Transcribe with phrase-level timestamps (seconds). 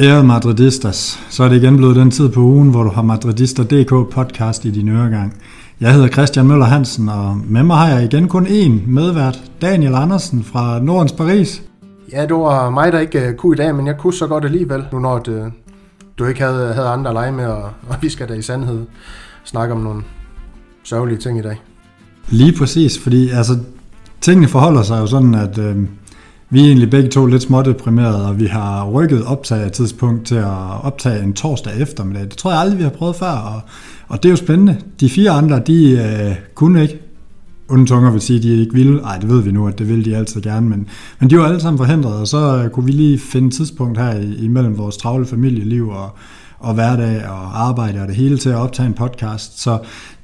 [0.00, 4.14] Ærede Madridistas, så er det igen blevet den tid på ugen, hvor du har Madridister.dk
[4.14, 5.34] podcast i din øregang.
[5.80, 9.94] Jeg hedder Christian Møller Hansen, og med mig har jeg igen kun én medvært, Daniel
[9.94, 11.62] Andersen fra Nordens Paris.
[12.12, 14.44] Ja, det var mig, der ikke øh, kunne i dag, men jeg kunne så godt
[14.44, 15.50] alligevel, nu når det, øh,
[16.18, 18.86] du ikke havde, havde andre at lege med, og, og vi skal da i sandhed
[19.44, 20.02] snakke om nogle
[20.84, 21.62] sørgelige ting i dag.
[22.28, 23.58] Lige præcis, fordi altså,
[24.20, 25.76] tingene forholder sig jo sådan, at øh,
[26.50, 30.82] vi er egentlig begge to lidt smådeprimerede, og vi har rykket optag tidspunkt til at
[30.82, 32.22] optage en torsdag eftermiddag.
[32.22, 33.60] Det tror jeg aldrig, vi har prøvet før, og,
[34.08, 34.76] og det er jo spændende.
[35.00, 37.00] De fire andre, de øh, kunne ikke.
[37.70, 39.00] Uden tunger vil sige, at de ikke ville.
[39.00, 40.88] Nej, det ved vi nu, at det vil de altid gerne, men,
[41.20, 44.14] men de var alle sammen forhindret, og så øh, kunne vi lige finde tidspunkt her
[44.38, 46.10] imellem vores travle familieliv og,
[46.58, 49.60] og hverdag og arbejde og det hele til at optage en podcast.
[49.60, 49.78] Så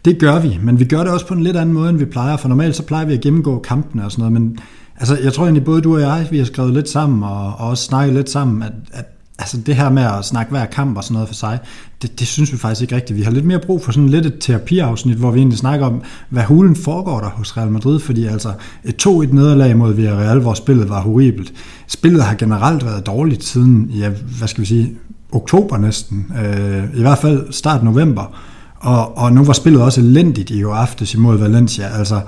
[0.05, 2.05] det gør vi, men vi gør det også på en lidt anden måde, end vi
[2.05, 4.59] plejer, for normalt så plejer vi at gennemgå kampene og sådan noget, men
[4.97, 7.69] Altså, jeg tror egentlig, både du og jeg, vi har skrevet lidt sammen, og, og
[7.69, 9.05] også snakket lidt sammen, at, at
[9.39, 11.59] altså det her med at snakke hver kamp og sådan noget for sig,
[12.03, 13.17] det, det synes vi faktisk ikke rigtigt.
[13.17, 16.03] Vi har lidt mere brug for sådan lidt et terapiafsnit, hvor vi egentlig snakker om,
[16.29, 18.53] hvad hulen foregår der hos Real Madrid, fordi altså
[18.85, 21.53] et 2-1 nederlag mod Villarreal, hvor spillet var horribelt.
[21.87, 24.97] Spillet har generelt været dårligt siden, ja, hvad skal vi sige,
[25.35, 28.41] oktober næsten, øh, i hvert fald start november,
[28.77, 32.21] og, og nu var spillet også elendigt i går aftes imod Valencia, altså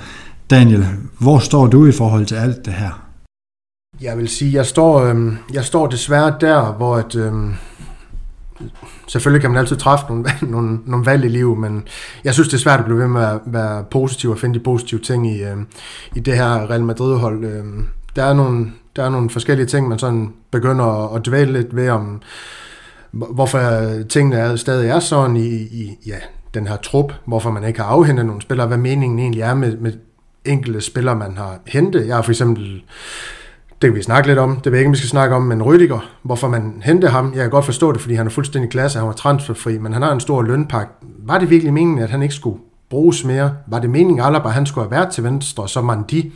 [0.50, 0.86] Daniel,
[1.18, 3.06] hvor står du i forhold til alt det her?
[4.00, 7.32] Jeg vil sige, jeg står, øh, jeg står desværre der, hvor at, øh,
[9.06, 11.82] selvfølgelig kan man altid træffe nogle, nogle, nogle valg i livet, men
[12.24, 14.64] jeg synes, det er svært at blive ved med at være positiv og finde de
[14.64, 15.56] positive ting i, øh,
[16.14, 17.44] i det her Real Madrid-hold.
[17.44, 17.64] Øh,
[18.16, 21.76] der, er nogle, der er nogle forskellige ting, man sådan begynder at, at dvæle lidt
[21.76, 22.20] ved om,
[23.16, 23.60] hvorfor
[24.08, 26.16] tingene er, stadig er sådan i, i ja,
[26.54, 29.76] den her trup, hvorfor man ikke har afhentet nogle spillere, hvad meningen egentlig er med,
[29.76, 29.92] med
[30.44, 32.06] enkelte spillere, man har hentet.
[32.06, 32.82] Jeg har for eksempel,
[33.82, 35.42] det kan vi snakke lidt om, det ved jeg ikke, om vi skal snakke om,
[35.42, 38.70] men Rydiger, hvorfor man hentede ham, jeg kan godt forstå det, fordi han er fuldstændig
[38.70, 40.92] klasse, han var transferfri, men han har en stor lønpakke.
[41.18, 42.58] Var det virkelig meningen, at han ikke skulle
[42.90, 43.54] bruges mere?
[43.66, 46.30] Var det meningen, at Alaba han skulle have været til venstre, så man de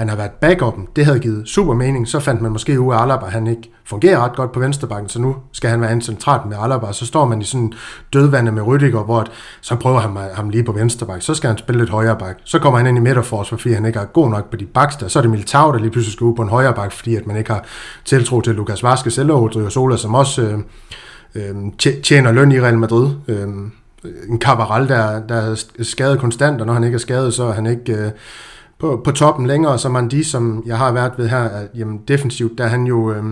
[0.00, 3.02] han har været backupen, det havde givet super mening, så fandt man måske ud af
[3.02, 6.46] Alaba, han ikke fungerer ret godt på venstrebakken, så nu skal han være en centralt
[6.46, 7.72] med Alaba, så står man i sådan
[8.12, 9.30] dødvande med Rüdiger, hvor at,
[9.60, 11.20] så prøver han ham lige på venstrebakken.
[11.20, 13.86] så skal han spille lidt højre bak, så kommer han ind i midterfors, fordi han
[13.86, 16.12] ikke er god nok på de baks der, så er det Militao, der lige pludselig
[16.12, 17.64] skal ud på en højre bak, fordi at man ikke har
[18.04, 20.58] tiltro til Lukas Vaskes eller Rodrigo Sola, som også øh,
[21.34, 21.54] øh,
[22.02, 23.08] tjener løn i Real Madrid.
[23.28, 23.48] Øh,
[24.28, 27.52] en Cabral, der, der er skadet konstant, og når han ikke er skadet, så er
[27.52, 27.92] han ikke...
[27.92, 28.10] Øh,
[28.80, 32.00] på, på toppen længere, så man de, som jeg har været ved her, er, jamen
[32.08, 33.12] defensivt, der er han jo...
[33.12, 33.24] Øh,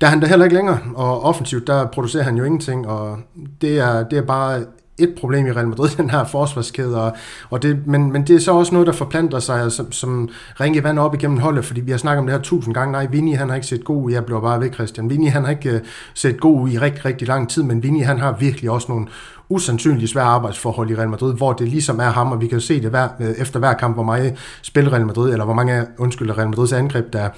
[0.00, 3.18] der er han der heller ikke længere, og offensivt, der producerer han jo ingenting, og
[3.60, 4.64] det er, det er bare
[4.98, 7.16] et problem i Real Madrid, den her forsvarskæde, og,
[7.50, 10.28] og det, men, men det er så også noget, der forplanter sig som, som
[10.60, 12.92] ringe vand op igennem holdet, fordi vi har snakket om det her tusind gange.
[12.92, 15.10] Nej, Vinny han har ikke set god ud, jeg bliver bare ved Christian.
[15.10, 15.80] Vinny han har ikke øh,
[16.14, 19.06] set god ud i rigtig, rigtig lang tid, men Vinny han har virkelig også nogle
[19.54, 22.82] usandsynligt svære arbejdsforhold i Real Madrid, hvor det ligesom er ham, og vi kan se
[22.82, 26.38] det hver, øh, efter hver kamp, hvor mange spiller Real Madrid, eller hvor mange, undskyld,
[26.38, 27.28] Real Madrids angreb, der,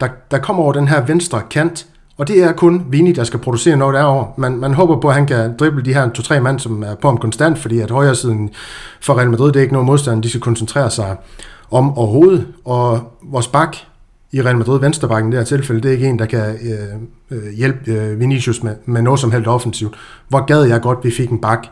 [0.00, 1.86] der, der kommer over den her venstre kant,
[2.18, 4.32] og det er kun Vini, der skal producere noget derovre.
[4.36, 7.08] Man, man håber på, at han kan drible de her to-tre mand, som er på
[7.08, 8.50] ham konstant, fordi at højre siden
[9.00, 11.16] for Real Madrid, det er ikke noget modstand, de skal koncentrere sig
[11.70, 12.46] om overhovedet.
[12.64, 13.76] Og vores bak
[14.32, 17.38] i Real Madrid, venstrebakken i det her tilfælde, det er ikke en, der kan øh,
[17.38, 19.94] øh, hjælpe øh, Vinicius med, med noget som helst offensivt.
[20.28, 21.66] Hvor gad jeg godt, vi fik en bak,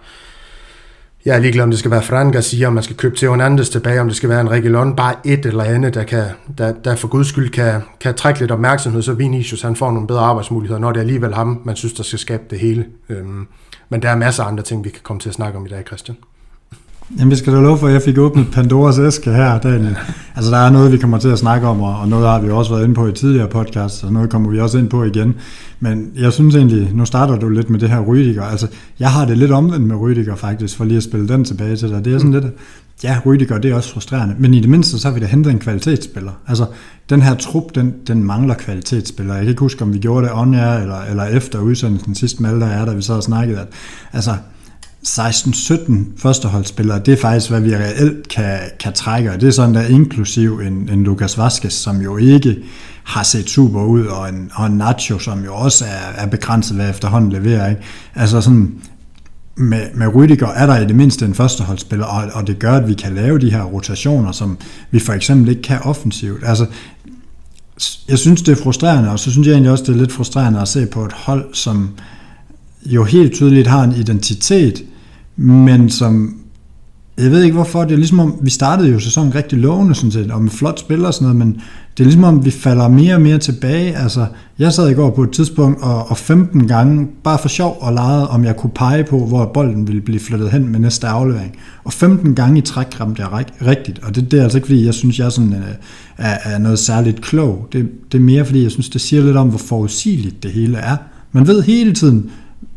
[1.24, 3.68] jeg er ligeglad, om det skal være Fran Garcia, om man skal købe Theo Hernandez
[3.68, 6.24] tilbage, om det skal være en Reguilon, bare et eller andet, der, kan,
[6.58, 10.06] der, der for guds skyld kan, kan trække lidt opmærksomhed, så Vinicius han får nogle
[10.06, 12.86] bedre arbejdsmuligheder, når det er alligevel ham, man synes, der skal skabe det hele.
[13.08, 13.46] Øhm,
[13.88, 15.68] men der er masser af andre ting, vi kan komme til at snakke om i
[15.68, 16.16] dag, Christian.
[17.10, 19.96] Jamen, vi skal da love for, at jeg fik åbnet Pandoras æske her, Daniel.
[20.36, 22.72] Altså, der er noget, vi kommer til at snakke om, og noget har vi også
[22.72, 25.34] været inde på i tidligere podcast, og noget kommer vi også ind på igen.
[25.80, 28.42] Men jeg synes egentlig, nu starter du lidt med det her Rydiger.
[28.42, 28.66] Altså,
[28.98, 31.88] jeg har det lidt omvendt med Rydiger faktisk, for lige at spille den tilbage til
[31.88, 32.04] dig.
[32.04, 32.44] Det er sådan lidt,
[33.04, 35.50] ja, Rydiger, det er også frustrerende, men i det mindste, så har vi da hentet
[35.50, 36.32] en kvalitetsspiller.
[36.46, 36.66] Altså,
[37.10, 39.36] den her trup, den, den mangler kvalitetsspillere.
[39.36, 42.50] Jeg kan ikke huske, om vi gjorde det on eller, eller efter udsendelsen sidst med
[42.50, 43.66] alle, der er der, vi så har snakket, at
[44.12, 44.30] altså,
[45.08, 49.74] 16-17 førsteholdsspillere, det er faktisk, hvad vi reelt kan, kan trække, og det er sådan
[49.74, 52.56] der inklusiv en, en Lucas Vazquez, som jo ikke
[53.04, 56.76] har set super ud, og en, og en Nacho, som jo også er, er begrænset,
[56.76, 57.70] hvad efterhånden leverer.
[57.70, 57.82] Ikke?
[58.14, 58.74] Altså sådan,
[59.56, 62.88] med, med Rydiger er der i det mindste en førsteholdsspiller, og, og det gør, at
[62.88, 64.58] vi kan lave de her rotationer, som
[64.90, 66.42] vi for eksempel ikke kan offensivt.
[66.44, 66.66] Altså,
[68.08, 70.60] jeg synes, det er frustrerende, og så synes jeg egentlig også, det er lidt frustrerende
[70.60, 71.90] at se på et hold, som
[72.86, 74.84] jo helt tydeligt har en identitet,
[75.36, 76.36] men som
[77.18, 80.10] jeg ved ikke hvorfor, det er ligesom om, vi startede jo sæsonen rigtig lovende sådan
[80.10, 81.60] set, og med flot spil og sådan noget, men
[81.96, 83.96] det er ligesom om, vi falder mere og mere tilbage.
[83.96, 84.26] Altså,
[84.58, 87.92] jeg sad i går på et tidspunkt og, og 15 gange, bare for sjov og
[87.92, 91.56] legede, om jeg kunne pege på, hvor bolden ville blive flyttet hen med næste aflevering.
[91.84, 94.86] Og 15 gange i træk ramte jeg rigtigt, og det, det er altså ikke, fordi
[94.86, 95.74] jeg synes, jeg sådan, øh,
[96.16, 97.68] er, er noget særligt klog.
[97.72, 100.76] Det, det er mere, fordi jeg synes, det siger lidt om, hvor forudsigeligt det hele
[100.76, 100.96] er.
[101.32, 102.30] Man ved hele tiden,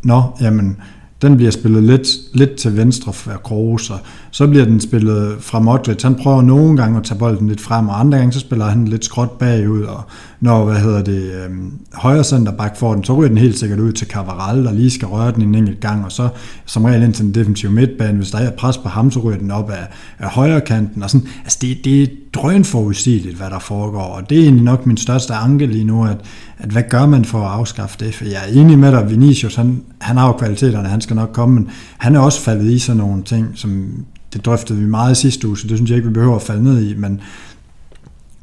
[0.03, 0.77] nå, jamen,
[1.21, 3.99] den bliver spillet lidt, lidt til venstre for Kroos, og
[4.31, 6.03] så bliver den spillet fra Modric.
[6.03, 8.87] Han prøver nogle gange at tage bolden lidt frem, og andre gange så spiller han
[8.87, 10.03] lidt skråt bagud, og
[10.39, 13.91] når, hvad hedder det, øhm, højre centerback får den, så ryger den helt sikkert ud
[13.91, 16.29] til Cavaral, der lige skal røre den en enkelt gang, og så
[16.65, 18.17] som regel ind til den defensive midtbane.
[18.17, 19.87] Hvis der er pres på ham, så ryger den op af,
[20.19, 21.27] af højre kanten, og sådan.
[21.43, 25.65] Altså det, det drønforudsigeligt, hvad der foregår, og det er egentlig nok min største anke
[25.65, 26.17] lige nu, at,
[26.57, 28.15] at hvad gør man for at afskaffe det?
[28.15, 31.29] For jeg er enig med dig, Vinicius, han, han har jo kvaliteterne, han skal nok
[31.33, 33.89] komme, men han er også faldet i sådan nogle ting, som
[34.33, 36.63] det drøftede vi meget sidste uge, så det synes jeg ikke, vi behøver at falde
[36.63, 37.21] ned i, men,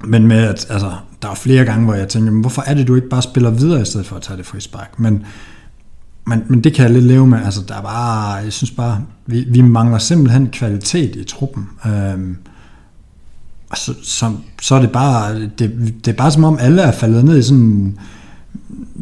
[0.05, 0.93] men med at, altså,
[1.23, 3.50] der er flere gange, hvor jeg tænker, men hvorfor er det, du ikke bare spiller
[3.50, 5.00] videre, i stedet for at tage det frispark?
[5.00, 5.26] Men,
[6.26, 9.00] men, men det kan jeg lidt leve med, altså der er bare, jeg synes bare,
[9.26, 11.69] vi, vi mangler simpelthen kvalitet i truppen.
[11.87, 12.37] Øhm,
[13.70, 14.32] og så, så,
[14.62, 17.43] så er det bare, det, det er bare som om alle er faldet ned i
[17.43, 17.99] sådan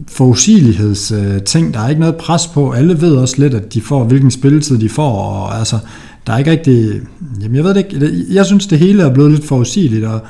[0.08, 1.74] forudsigeligheds øh, ting.
[1.74, 2.70] Der er ikke noget pres på.
[2.70, 5.78] Alle ved også lidt, at de får, hvilken spilletid de får, og altså,
[6.26, 7.00] der er ikke rigtig,
[7.40, 10.20] jamen jeg ved det ikke, jeg synes det hele er blevet lidt forudsigeligt, og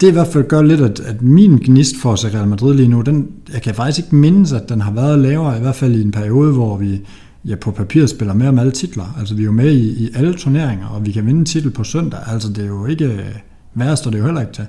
[0.00, 2.88] det i hvert fald gør lidt, at, at min gnist for sig Real Madrid lige
[2.88, 5.94] nu, den, jeg kan faktisk ikke mindes, at den har været lavere, i hvert fald
[5.94, 7.00] i en periode, hvor vi
[7.44, 9.14] ja, på papiret spiller med om alle titler.
[9.18, 11.70] Altså vi er jo med i, i alle turneringer, og vi kan vinde en titel
[11.70, 12.20] på søndag.
[12.26, 13.36] Altså det er jo ikke øh,
[13.74, 14.66] værst, og det er jo heller ikke til.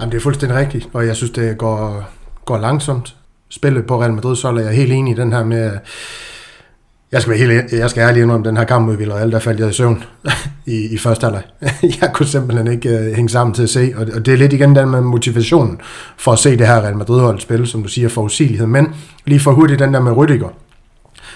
[0.00, 2.04] Jamen det er fuldstændig rigtigt, og jeg synes, det går,
[2.44, 3.16] går langsomt.
[3.48, 5.70] Spillet på Real Madrid, så er jeg helt enig i den her med,
[7.12, 9.38] jeg skal, være helt, e- jeg skal ærlig indrømme, den her kamp mod Villarreal, der
[9.38, 10.04] faldt jeg i søvn
[10.66, 11.42] i, i første halvleg.
[12.00, 14.52] Jeg kunne simpelthen ikke uh, hænge sammen til at se, og, og det er lidt
[14.52, 15.80] igen den med motivationen
[16.16, 18.66] for at se det her Real Madrid-hold spille, som du siger, forudsigelighed.
[18.66, 18.94] Men
[19.26, 20.52] lige for hurtigt den der med Rüdiger.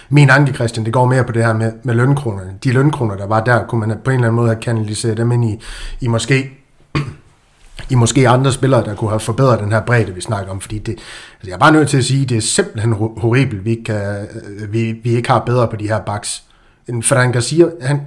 [0.09, 2.55] Min anke, Christian, det går mere på det her med, med lønkronerne.
[2.65, 5.33] De lønkroner, der var der, kunne man på en eller anden måde have kanaliseret dem
[5.33, 5.61] ind i,
[6.01, 6.51] i måske
[7.91, 10.79] i måske andre spillere, der kunne have forbedret den her bredde, vi snakker om, fordi
[10.79, 13.85] det, altså jeg er bare nødt til at sige, det er simpelthen horribelt, vi ikke,
[13.85, 14.27] kan,
[14.69, 16.43] vi, vi ikke har bedre på de her backs.
[16.89, 18.01] En Ferran Garcia, han,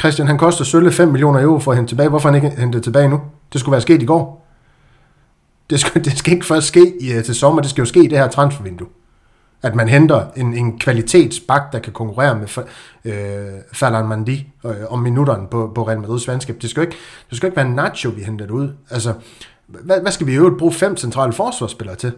[0.00, 2.08] Christian, han koster sølle 5 millioner euro for at hente tilbage.
[2.08, 3.20] Hvorfor han ikke hente tilbage nu?
[3.52, 4.46] Det skulle være sket i går.
[5.70, 8.04] Det skal, det skal ikke først ske i, øh, til sommer, det skal jo ske
[8.04, 8.88] i det her transfervindue
[9.64, 12.64] at man henter en, en kvalitetsbak, der kan konkurrere med
[13.04, 13.14] øh,
[13.72, 16.62] Ferland Mandi øh, om minutterne på, på Real Madrid's vandskab.
[16.62, 16.96] Det skal jo ikke,
[17.30, 18.68] det skal ikke være Nacho, vi henter det ud.
[18.90, 19.14] Altså,
[19.66, 22.12] hvad, hvad skal vi i øvrigt bruge fem centrale forsvarsspillere til?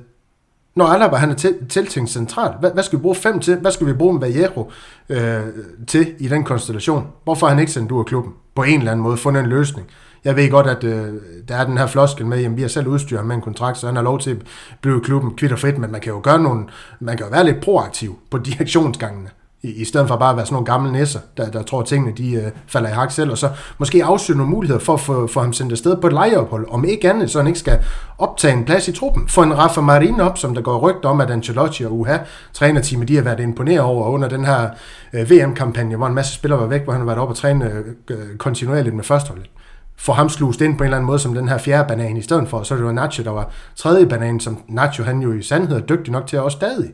[0.75, 3.57] Når Alaba han er til, tiltænkt centralt, hvad, hvad skal vi bruge fem til?
[3.57, 4.71] Hvad skal vi bruge Vallejo
[5.09, 5.41] øh,
[5.87, 7.07] til i den konstellation?
[7.25, 8.33] Hvorfor har han ikke sendt ud af klubben?
[8.55, 9.87] På en eller anden måde fundet en løsning
[10.27, 11.15] jeg ved godt, at øh,
[11.49, 13.87] der er den her floskel med, at vi har selv udstyret med en kontrakt, så
[13.87, 14.37] han har lov til at
[14.81, 16.65] blive klubben kvitt og frit, men man kan jo gøre nogle,
[17.01, 19.29] man kan jo være lidt proaktiv på direktionsgangene,
[19.63, 21.87] i, i stedet for bare at være sådan nogle gamle næsser, der, der tror, at
[21.87, 25.01] tingene de, øh, falder i hak selv, og så måske afsøge nogle muligheder for at
[25.01, 27.79] få, få ham sendt afsted på et lejeophold, om ikke andet, så han ikke skal
[28.19, 29.29] optage en plads i truppen.
[29.29, 32.19] Få en Rafa Marin op, som der går rygter om, at Ancelotti og UHA
[32.53, 34.69] trænerteamet, de har været imponeret over under den her
[35.13, 37.73] øh, VM-kampagne, hvor en masse spillere var væk, hvor han har været oppe og træne
[38.11, 39.51] øh, kontinuerligt med førsteholdet
[39.99, 42.23] få ham slust ind på en eller anden måde som den her fjerde banan i
[42.23, 45.43] stedet for, så det var Nacho, der var tredje banan, som Nacho han jo i
[45.43, 46.91] sandhed er dygtig nok til at også stadig.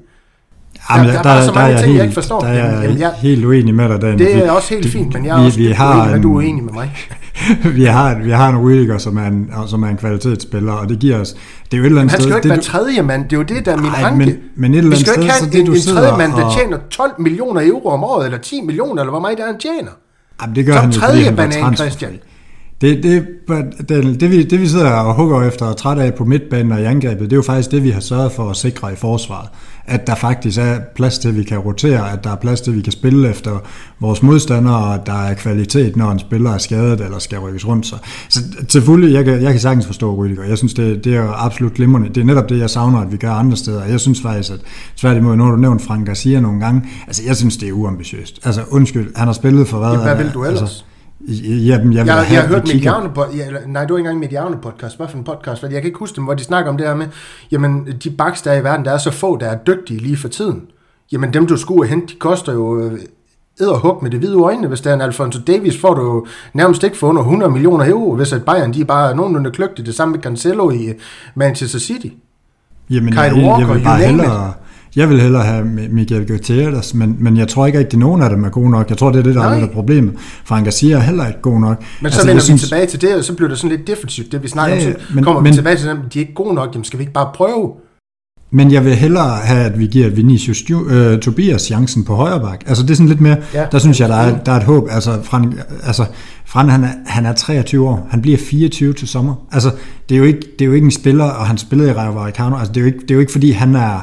[0.90, 2.40] Jamen, der, der, der, er så mange der, ting, helt, jeg ikke forstår.
[2.40, 4.18] Der er jeg jamen, jeg, helt uenig med dig, Dan.
[4.18, 6.32] Det er også helt fint, men jeg er vi, også vi har uenig, at du
[6.32, 6.92] er uenig med mig.
[7.78, 10.99] vi, har, vi har en Rüdiger, som er en, som er en kvalitetsspiller, og det
[10.99, 11.32] giver os...
[11.32, 11.38] Det
[11.73, 13.37] er jo et eller andet han skal jo ikke det, være tredje mand, det er
[13.37, 14.18] jo det, der er min ej, anke.
[14.18, 16.44] Men, men et eller andet vi skal jo ikke have en, en tredje mand, der
[16.44, 19.59] og, tjener 12 millioner euro om året, eller 10 millioner, eller hvor meget der han
[19.59, 19.90] tjener.
[20.42, 22.12] Jamen, det gør Som han jo, tredje banan, Christian.
[22.82, 23.26] Det, det,
[23.88, 26.80] det, det, vi, det vi sidder og hugger efter og træt af på midtbanen og
[26.80, 29.48] i angrebet, det er jo faktisk det, vi har sørget for at sikre i forsvaret.
[29.86, 32.70] At der faktisk er plads til, at vi kan rotere, at der er plads til,
[32.70, 33.58] at vi kan spille efter
[34.00, 37.66] vores modstandere, og at der er kvalitet, når en spiller er skadet eller skal rykkes
[37.66, 37.86] rundt.
[37.86, 37.96] Så,
[38.28, 40.48] så til fulde, jeg kan, jeg kan sagtens forstå Rüdiger.
[40.48, 42.08] Jeg synes, det, det er absolut glimrende.
[42.08, 43.84] Det er netop det, jeg savner, at vi gør andre steder.
[43.84, 44.60] Jeg synes faktisk, at
[44.96, 48.40] tværtimod, har du nævnt Frank Garcia nogle gange, altså jeg synes, det er uambitiøst.
[48.44, 50.02] Altså undskyld, han har spillet for hvad?
[50.02, 50.60] Hvad vil du ellers?
[50.60, 50.84] Altså,
[51.29, 54.57] Jamen, jeg, jeg, jeg, jeg har hørt Mediano, ja, nej, det var ikke engang Mediano
[54.57, 56.76] podcast, hvad for en podcast, for jeg kan ikke huske dem, hvor de snakker om
[56.76, 57.07] det her med,
[57.50, 60.17] jamen, de backs, der er i verden, der er så få, der er dygtige lige
[60.17, 60.62] for tiden.
[61.12, 62.99] Jamen, dem du skulle hente, de koster jo øh,
[63.61, 64.69] og hug med det hvide øjne.
[64.69, 68.17] Hvis der er en Alfonso Davis, får du nærmest ikke for under 100 millioner euro,
[68.17, 69.85] hvis at Bayern, de er bare nogenlunde kløgte.
[69.85, 70.93] Det samme med Cancelo i
[71.35, 72.07] Manchester City.
[72.91, 74.52] Jamen, Kyle jeg, Walker, jeg vil bare hellere,
[74.96, 78.44] Jeg vil hellere have Miguel Gutierrez, men, men jeg tror ikke at nogen af dem
[78.44, 78.90] er gode nok.
[78.90, 79.56] Jeg tror, det er det, der Nej.
[79.56, 80.14] er det problemet.
[80.44, 81.78] Frank Garcia er heller ikke god nok.
[81.78, 82.62] Men så altså, vender vi synes...
[82.62, 84.92] tilbage til det, og så bliver det sådan lidt defensivt, det vi snakker ja, om.
[84.92, 86.99] Så men, kommer men, vi tilbage til dem, de er ikke gode nok, jamen skal
[86.99, 87.72] vi ikke bare prøve?
[88.54, 92.62] Men jeg vil hellere have, at vi giver Vinicius uh, Tobias chancen på højre bak.
[92.66, 94.62] Altså det er sådan lidt mere, ja, der synes jeg, der er, der er et
[94.62, 94.88] håb.
[94.90, 96.04] Altså, Fran, altså,
[96.46, 99.34] Fran han, er, han er 23 år, han bliver 24 til sommer.
[99.52, 99.70] Altså
[100.08, 102.12] det er jo ikke, det er jo ikke en spiller, og han spillede i Rayo
[102.12, 102.56] Vallecano.
[102.56, 104.00] Altså det er, jo ikke, det er jo ikke fordi, han er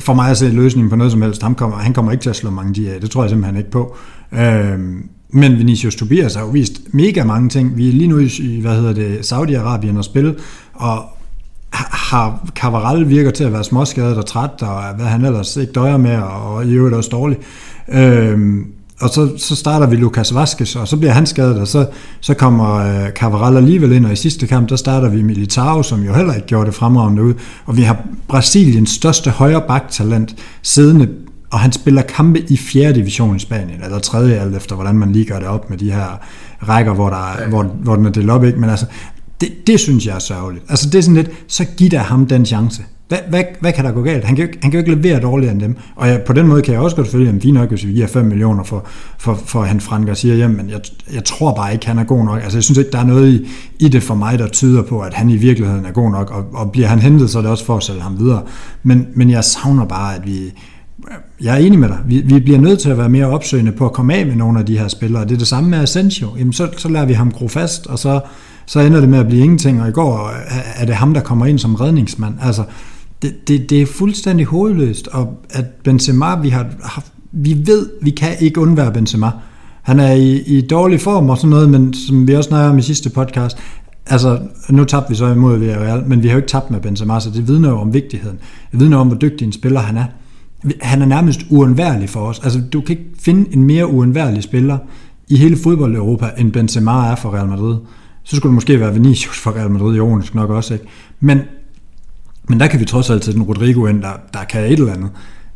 [0.00, 1.42] for mig at se løsningen på noget som helst.
[1.42, 3.56] Han kommer, han kommer ikke til at slå mange de af, det tror jeg simpelthen
[3.56, 3.96] ikke på.
[4.32, 7.76] Øhm, men Vinicius Tobias har jo vist mega mange ting.
[7.76, 10.34] Vi er lige nu i, hvad hedder det, Saudi-Arabien og spille,
[10.74, 11.04] og
[11.72, 15.96] har Cavaral virker til at være småskadet og træt, og hvad han ellers ikke døjer
[15.96, 17.38] med, og i øvrigt også dårlig.
[17.88, 18.66] Øhm,
[19.00, 21.86] og så, så starter vi Lucas Vazquez, og så bliver han skadet, og så,
[22.20, 26.02] så kommer øh, Cavaral alligevel ind, og i sidste kamp, der starter vi Militao, som
[26.02, 27.34] jo heller ikke gjorde det fremragende ud,
[27.66, 31.08] og vi har Brasiliens største højre baktalent siddende,
[31.50, 32.92] og han spiller kampe i 4.
[32.92, 34.18] division i Spanien, eller 3.
[34.18, 36.20] alt efter, hvordan man lige gør det op med de her
[36.68, 37.48] rækker, hvor, der, ja.
[37.48, 38.60] hvor, hvor den er delt op, ikke?
[38.60, 38.86] men altså,
[39.40, 40.64] det, det synes jeg er sørgeligt.
[40.68, 42.82] Altså det er sådan lidt, så giv da ham den chance.
[43.08, 44.24] Hvad, hvad, hvad kan der gå galt?
[44.24, 45.76] Han kan, jo, han kan jo ikke levere dårligere end dem.
[45.96, 47.92] Og jeg, på den måde kan jeg også godt følge, at vi nok, hvis vi
[47.92, 48.86] giver 5 millioner for,
[49.18, 50.80] for, for han Frank siger hjem, men jeg,
[51.14, 52.42] jeg tror bare ikke, han er god nok.
[52.42, 53.48] Altså jeg synes ikke, der er noget i,
[53.78, 56.44] i det for mig, der tyder på, at han i virkeligheden er god nok, og,
[56.54, 58.42] og bliver han hentet, så er det også for at sælge ham videre.
[58.82, 60.52] Men, men jeg savner bare, at vi,
[61.40, 61.98] jeg er enig med dig.
[62.06, 64.58] Vi, vi bliver nødt til at være mere opsøgende på at komme af med nogle
[64.58, 65.24] af de her spillere.
[65.24, 66.28] Det er det samme med Asensio.
[66.38, 68.20] Jamen, så, så lader vi ham gro fast, og så,
[68.66, 69.82] så ender det med at blive ingenting.
[69.82, 70.32] Og i går
[70.76, 72.34] er det ham, der kommer ind som redningsmand.
[72.42, 72.62] Altså,
[73.22, 78.10] det, det, det er fuldstændig hovedløst, og at Benzema, vi har haft, vi ved, vi
[78.10, 79.30] kan ikke undvære Benzema.
[79.82, 82.78] Han er i, i dårlig form og sådan noget, men som vi også snakker om
[82.78, 83.58] i sidste podcast,
[84.06, 84.38] altså
[84.70, 87.30] nu tabte vi så imod Villarreal, men vi har jo ikke tabt med Benzema, så
[87.30, 88.38] det vidner jo om vigtigheden.
[88.72, 90.04] Det vidner om, hvor dygtig en spiller han er.
[90.80, 92.40] Han er nærmest uundværlig for os.
[92.44, 94.78] Altså du kan ikke finde en mere uundværlig spiller
[95.28, 97.76] i hele fodbold-Europa, end Benzema er for Real Madrid.
[98.22, 100.86] Så skulle det måske være Vinicius for Real Madrid, ironisk nok også, ikke?
[101.20, 101.40] Men
[102.48, 104.92] men der kan vi trods alt sætte den Rodrigo ind, der, der kan et eller
[104.92, 105.10] andet.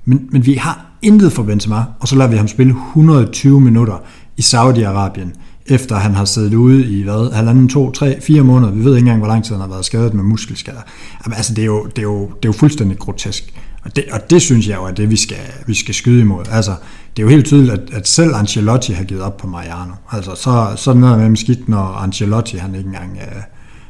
[0.05, 3.99] Men, men vi har intet for Benzema, og så lader vi ham spille 120 minutter
[4.37, 5.29] i Saudi-Arabien,
[5.67, 8.73] efter han har siddet ude i hvad, halvanden, to, tre, fire måneder.
[8.73, 10.81] Vi ved ikke engang, hvor lang tid han har været skadet med muskelskader.
[11.25, 13.55] Jamen, altså, det er, jo, det, er jo, det er jo fuldstændig grotesk.
[13.83, 16.45] Og det, og det synes jeg jo er det, vi skal, vi skal skyde imod.
[16.51, 16.75] Altså,
[17.17, 19.93] det er jo helt tydeligt, at, at selv Ancelotti har givet op på Mariano.
[20.13, 23.43] Altså, så, så er det noget med skidt, når Ancelotti han ikke engang, øh,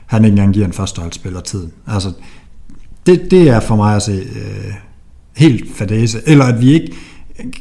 [0.06, 1.68] han ikke engang giver en førsteholdsspiller tid.
[1.86, 2.12] Altså,
[3.10, 4.74] det, det er for mig at se øh,
[5.36, 6.18] helt fadese.
[6.26, 6.92] Eller at vi ikke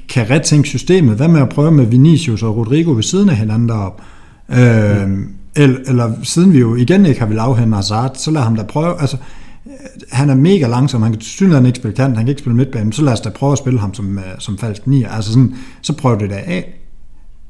[0.09, 1.15] kan retænke systemet.
[1.15, 4.01] Hvad med at prøve med Vinicius og Rodrigo ved siden af hinanden derop?
[4.49, 5.35] Øh, mm.
[5.55, 8.63] eller, eller siden vi jo igen ikke har vil afhænde Hazard, så lad ham da
[8.63, 9.01] prøve.
[9.01, 9.17] Altså,
[9.65, 9.71] øh,
[10.11, 12.91] han er mega langsom, han kan synligheden ikke spille kant, han kan ikke spille midtbanen,
[12.91, 15.09] så lad os da prøve at spille ham som, øh, som falsk nier.
[15.09, 16.79] Altså sådan, så prøv det da af.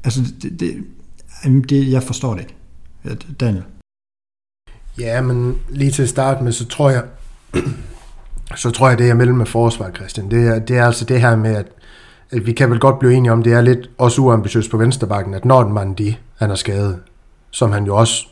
[0.04, 0.74] Altså, det, det,
[1.68, 3.24] det, jeg forstår det ikke.
[3.40, 3.62] Daniel.
[4.98, 7.02] Ja, men lige til at starte med, så tror jeg,
[8.54, 10.30] så tror jeg, det er mellem med forsvar, Christian.
[10.30, 11.66] Det er, det er altså det her med, at,
[12.30, 15.34] at vi kan vel godt blive enige om, det er lidt også uambitiøst på venstrebakken,
[15.34, 16.98] at når man de, han er skadet,
[17.50, 18.26] som han jo også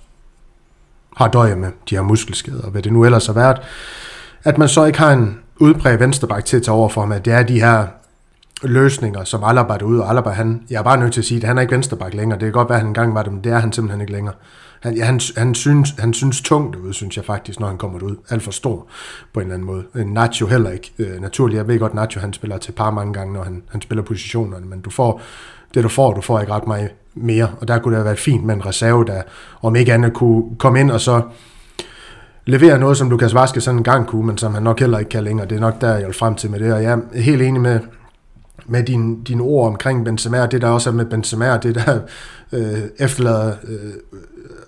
[1.16, 3.58] har døje med, de her muskelskader, og hvad det nu ellers har været,
[4.44, 7.24] at man så ikke har en udbredt venstreback til at tage over for ham, at
[7.24, 7.86] det er de her
[8.62, 11.40] løsninger, som Alaba er ud, og Alaba, han, jeg er bare nødt til at sige,
[11.40, 12.38] at han er ikke venstreback længere.
[12.38, 14.12] Det kan godt være, at han engang var det, men det er han simpelthen ikke
[14.12, 14.34] længere.
[14.80, 18.02] Han, ja, han, han, synes, han synes tungt ud, synes jeg faktisk, når han kommer
[18.02, 18.16] ud.
[18.28, 18.86] Alt for stor
[19.32, 19.84] på en eller anden måde.
[19.94, 20.92] Øh, Nacho heller ikke.
[20.98, 23.80] Øh, naturligt, jeg ved godt, Nacho han spiller til par mange gange, når han, han
[23.80, 25.22] spiller positionerne, men du får
[25.74, 28.18] det du får, du får ikke ret meget mere, og der kunne det have været
[28.18, 29.22] fint med en reserve, der
[29.62, 31.22] om ikke andet kunne komme ind og så
[32.46, 35.08] levere noget, som Lukas Vaske sådan en gang kunne, men som han nok heller ikke
[35.08, 35.46] kan længere.
[35.46, 37.60] Det er nok der, jeg vil frem til med det, og jeg er helt enig
[37.60, 37.80] med,
[38.66, 42.00] med dine din ord omkring Benzema, og det der også er med Benzema, det der
[42.52, 43.92] øh, efterlader øh,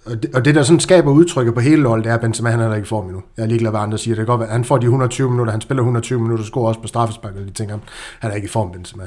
[0.07, 2.51] og det, og det der sådan skaber udtrykket på hele holdet, det er, at Benzema
[2.51, 3.23] han er ikke i form endnu.
[3.37, 4.15] Jeg er ligeglad, hvad andre siger.
[4.15, 6.81] Det kan godt være, han får de 120 minutter, han spiller 120 minutter, scorer også
[6.81, 7.79] på straffespark, og de tænker,
[8.21, 9.03] han er ikke i form, Benzema.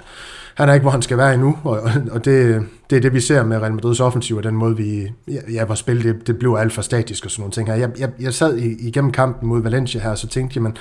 [0.55, 1.81] Han er ikke, hvor han skal være endnu, og,
[2.11, 5.11] og det, det er det, vi ser med Real Madrids offensiv, og den måde, vi,
[5.27, 7.75] ja, vores spil, det, det blev alt for statisk og sådan nogle ting her.
[7.75, 10.71] Jeg, jeg, jeg sad igennem kampen mod Valencia her, og så tænkte jeg,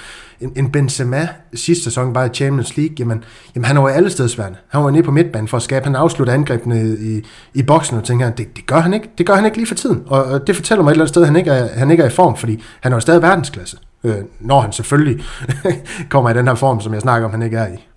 [0.41, 3.25] en, en Benzema sidste sæson bare i Champions League, jamen,
[3.55, 4.59] jamen han var i alle stedsværende.
[4.69, 7.23] Han var nede på midtbanen for at skabe, han afslutter angrebene i,
[7.55, 9.75] i boksen, og tænker, det, det, gør han ikke, det gør han ikke lige for
[9.75, 10.02] tiden.
[10.07, 12.02] Og, og det fortæller mig et eller andet sted, at han ikke er, han ikke
[12.02, 13.76] er i form, fordi han er jo stadig verdensklasse.
[14.05, 15.25] Øh, når han selvfølgelig
[16.11, 17.92] kommer i den her form, som jeg snakker om, han ikke er i.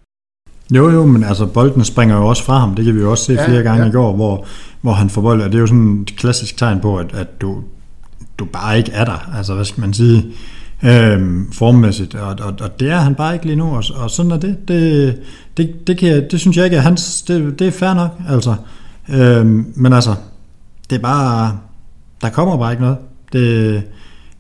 [0.72, 2.76] Jo, jo, men altså bolden springer jo også fra ham.
[2.76, 3.90] Det kan vi jo også se ja, flere gange ja.
[3.90, 4.46] i går, hvor,
[4.82, 5.52] hvor han får bolden.
[5.52, 7.64] Det er jo sådan et klassisk tegn på, at, at du,
[8.40, 9.30] du bare ikke er der.
[9.38, 10.26] Altså, hvad skal man sige?
[10.84, 14.32] øhm, formmæssigt, og, og, og det er han bare ikke lige nu, og, og sådan
[14.32, 14.68] er det.
[14.68, 15.18] Det,
[15.58, 18.12] det, det, kan jeg, det synes jeg ikke er hans, det, det er fair nok,
[18.30, 18.56] altså.
[19.10, 20.16] Øhm, men altså,
[20.90, 21.58] det er bare,
[22.22, 22.98] der kommer bare ikke noget.
[23.34, 23.84] Det,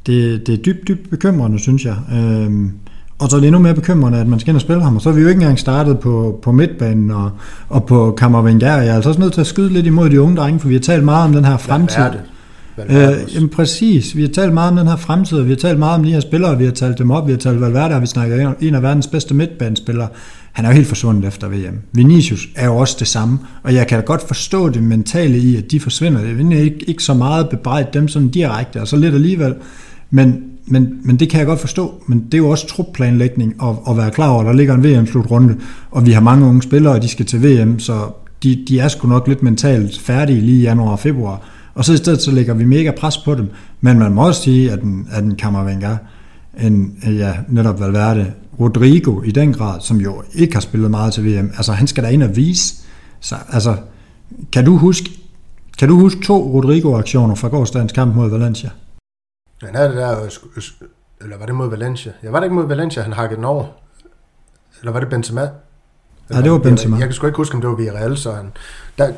[0.05, 1.95] det, det er dybt, dybt bekymrende, synes jeg.
[2.13, 2.71] Øhm,
[3.19, 5.01] og så er det endnu mere bekymrende, at man skal ind og spille ham, og
[5.01, 7.31] så er vi jo ikke engang startet på, på midtbanen og,
[7.69, 8.67] og på Kammervenger.
[8.67, 10.73] Jeg er altså også nødt til at skyde lidt imod de unge drenge, for vi
[10.73, 12.03] har talt meget om den her fremtid.
[12.77, 13.21] Valverde.
[13.21, 15.95] Øh, jamen præcis, vi har talt meget om den her fremtid, vi har talt meget
[15.99, 18.07] om de her spillere, vi har talt dem op, vi har talt Valverde, og vi
[18.07, 20.07] snakker en af verdens bedste midtbanespillere.
[20.51, 21.79] Han er jo helt forsvundet efter VM.
[21.91, 25.57] Vinicius er jo også det samme, og jeg kan da godt forstå det mentale i,
[25.57, 26.21] at de forsvinder.
[26.21, 29.55] Det er ikke, ikke så meget bebrejdt dem sådan direkte, og så lidt alligevel.
[30.09, 33.75] Men, men, men det kan jeg godt forstå, men det er jo også trupplanlægning at,
[33.89, 35.57] at være klar over, at der ligger en VM-slutrunde,
[35.91, 38.11] og vi har mange unge spillere, og de skal til VM, så
[38.43, 41.41] de, de er sgu nok lidt mentalt færdige lige i januar og februar.
[41.75, 43.49] Og så i stedet så lægger vi mega pres på dem.
[43.81, 45.97] Men man må også sige, at en, at en Kammervenger,
[46.61, 51.25] en, ja, netop Valverde, Rodrigo i den grad, som jo ikke har spillet meget til
[51.25, 52.75] VM, altså han skal da ind og vise.
[53.19, 53.75] Så, altså,
[54.51, 55.09] kan du huske,
[55.79, 58.69] kan du huske to Rodrigo-aktioner fra gårdsdagens kamp mod Valencia?
[59.63, 60.39] Han havde det der,
[61.21, 62.11] eller var det mod Valencia?
[62.23, 63.65] Ja, var det ikke mod Valencia, han hakkede den over?
[64.79, 65.41] Eller var det Benzema?
[65.41, 66.95] Eller, ja, det var Benzema.
[66.95, 68.51] Jeg, jeg kan sgu ikke huske, om det var Villarreal, så han...
[68.97, 69.11] Der,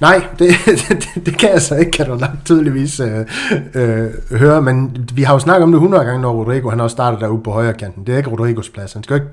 [0.00, 0.48] nej, det,
[0.88, 3.26] det, det, kan jeg så ikke, kan du langt tydeligvis øh,
[3.74, 6.94] øh, høre, men vi har jo snakket om det 100 gange, når Rodrigo han også
[6.94, 8.06] startet derude på højre kanten.
[8.06, 8.92] Det er ikke Rodrigos plads.
[8.92, 9.28] Han skal ikke,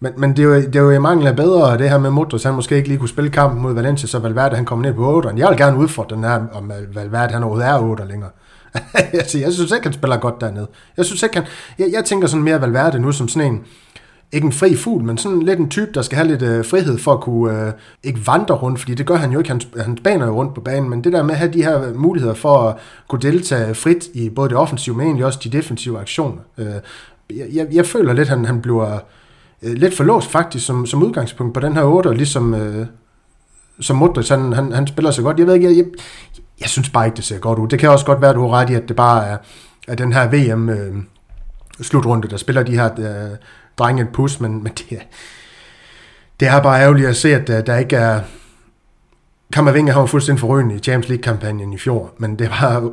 [0.00, 2.10] men, men det, er jo, det er jo i mangel af bedre, det her med
[2.10, 4.94] Modric, han måske ikke lige kunne spille kampen mod Valencia, så Valverde han kommer ned
[4.94, 5.36] på 8'eren.
[5.36, 8.30] Jeg vil gerne udfordre den her, om Valverde han overhovedet er 8 længere.
[9.12, 10.66] altså, jeg synes ikke, han spiller godt dernede.
[10.96, 11.44] Jeg synes ikke, han...
[11.78, 13.60] Jeg, jeg tænker sådan mere Valverde nu som sådan en...
[14.32, 16.98] Ikke en fri fugl, men sådan lidt en type, der skal have lidt øh, frihed
[16.98, 17.66] for at kunne...
[17.66, 19.50] Øh, ikke vandre rundt, fordi det gør han jo ikke.
[19.50, 21.94] Han, han baner jo rundt på banen, men det der med at have de her
[21.94, 22.76] muligheder for at
[23.08, 26.42] kunne deltage frit i både det offensive, men egentlig også de defensive aktioner.
[26.58, 26.66] Øh,
[27.30, 28.98] jeg, jeg, jeg føler lidt, at han, han bliver
[29.62, 32.54] øh, lidt for låst faktisk som, som udgangspunkt på den her 8, ligesom...
[32.54, 32.86] Øh,
[33.80, 35.38] som Modric, han, han, han spiller så godt.
[35.38, 35.84] Jeg ved ikke, jeg, jeg,
[36.60, 37.68] jeg synes bare ikke, det ser godt ud.
[37.68, 39.36] Det kan også godt være, at du har ret i, at det bare er,
[39.88, 43.36] at den her VM-slutrunde, øh, der spiller de her øh,
[43.78, 45.06] drenge en pus, men, men det,
[46.40, 48.20] det er bare ærgerligt at se, at der, der ikke er...
[49.52, 52.90] Kammervinga har jo fuldstændig forrygende i Champions League-kampagnen i fjor, men det var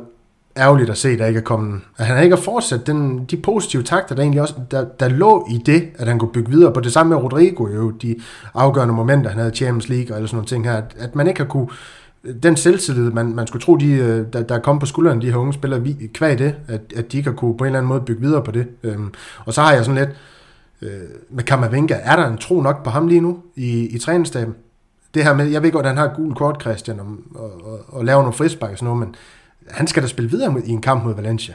[0.56, 3.36] ærgerligt at se, at der ikke er kommet, at han ikke har fortsat den, de
[3.36, 6.72] positive takter, der egentlig også, der, der lå i det, at han kunne bygge videre
[6.72, 8.16] på det samme med Rodrigo, jo, de
[8.54, 11.14] afgørende momenter, han havde i Champions League og alle sådan nogle ting her, at, at
[11.14, 11.68] man ikke har kunne
[12.42, 15.30] den selvtillid, man, man skulle tro, de, øh, der, der, der kom på skulderen, de
[15.30, 15.82] her unge spillere,
[16.14, 18.42] kvæg det, at, at de ikke har kunne på en eller anden måde bygge videre
[18.42, 18.66] på det.
[18.82, 19.12] Øhm,
[19.44, 20.10] og så har jeg sådan lidt,
[20.82, 24.54] øh, med Kammervenga, er der en tro nok på ham lige nu i, i træningsstaben?
[25.14, 27.80] Det her med, jeg ved godt, at han har gul kort, Christian, og, og, og,
[27.88, 29.14] og laver nogle frispark og sådan noget, men
[29.68, 31.54] han skal da spille videre i en kamp mod Valencia.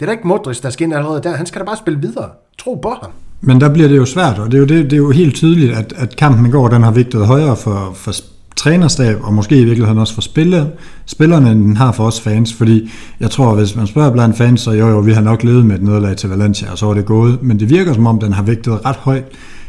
[0.00, 1.36] Det er da ikke Modric, der skal ind allerede der.
[1.36, 2.30] Han skal da bare spille videre.
[2.58, 3.10] Tro på ham.
[3.40, 5.34] Men der bliver det jo svært, og det er jo, det, det er jo helt
[5.34, 8.12] tydeligt, at, at kampen i går, den har vigtet højere for, for
[8.58, 10.70] trænerstab, og måske i virkeligheden også for spille,
[11.06, 12.90] spillerne, den har for os fans, fordi
[13.20, 15.76] jeg tror, hvis man spørger blandt fans, så jo, jo, vi har nok levet med
[15.76, 18.32] et nederlag til Valencia, og så var det gået, men det virker som om, den
[18.32, 19.24] har vægtet ret højt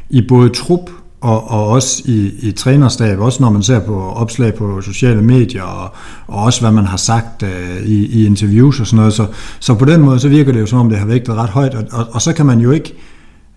[0.09, 0.89] i både trup
[1.21, 5.63] og, og også i, i trænerstab, også når man ser på opslag på sociale medier,
[5.63, 5.93] og,
[6.27, 9.13] og også hvad man har sagt uh, i, i interviews og sådan noget.
[9.13, 9.25] Så,
[9.59, 11.73] så på den måde, så virker det jo som om, det har vægtet ret højt,
[11.73, 12.93] og, og, og så kan man jo ikke,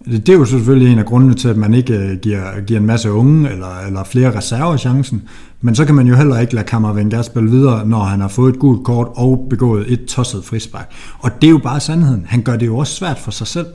[0.06, 2.86] det er jo selvfølgelig en af grundene til, at man ikke uh, giver, giver en
[2.86, 5.22] masse unge eller, eller flere reserver chancen,
[5.60, 8.54] men så kan man jo heller ikke lade Kammervenger spille videre, når han har fået
[8.54, 10.92] et gult kort og begået et tosset frispark.
[11.18, 12.24] Og det er jo bare sandheden.
[12.28, 13.66] Han gør det jo også svært for sig selv.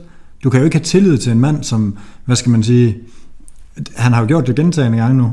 [0.44, 2.96] Du kan jo ikke have tillid til en mand, som, hvad skal man sige,
[3.96, 5.32] han har jo gjort det gentagende gange nu,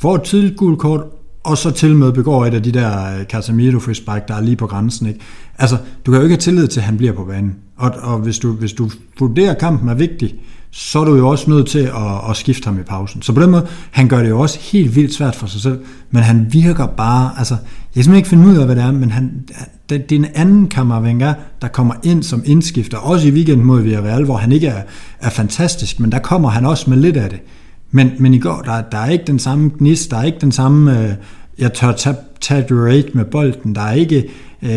[0.00, 1.04] får et tidligt gult kort,
[1.44, 4.56] og så til med begår et af de der øh, Casemiro frispark, der er lige
[4.56, 5.06] på grænsen.
[5.06, 5.20] Ikke?
[5.58, 5.76] Altså,
[6.06, 7.56] du kan jo ikke have tillid til, at han bliver på banen.
[7.76, 10.34] Og, og hvis, du, hvis du vurderer, at kampen er vigtig,
[10.70, 13.22] så er du jo også nødt til at, at skifte ham i pausen.
[13.22, 15.80] Så på den måde, han gør det jo også helt vildt svært for sig selv,
[16.10, 18.92] men han virker bare, altså, jeg kan simpelthen ikke finde ud af, hvad det er,
[18.92, 19.44] men han,
[19.90, 23.80] det, det er en anden Kammervenga, der kommer ind som indskifter, også i weekenden mod
[23.80, 24.82] Villarreal, hvor han ikke er,
[25.20, 27.40] er fantastisk, men der kommer han også med lidt af det.
[27.90, 30.52] Men, men i går, der, der er ikke den samme gnist, der er ikke den
[30.52, 31.14] samme, øh,
[31.58, 34.28] jeg tør tage, tage rate med bolden, der er ikke,
[34.62, 34.70] øh,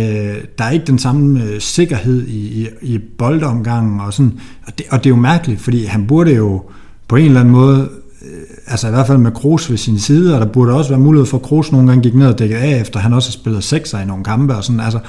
[0.57, 4.85] der er ikke den samme øh, sikkerhed i, i, i boldomgangen, og, sådan, og, det,
[4.91, 6.61] og det er jo mærkeligt, fordi han burde jo
[7.07, 7.89] på en eller anden måde
[8.21, 10.99] øh, altså i hvert fald med Kroos ved sin side, og der burde også være
[10.99, 13.33] mulighed for, at Kroos nogle gange gik ned og dækkede af, efter han også har
[13.33, 14.99] spillet sekser i nogle kampe og sådan, altså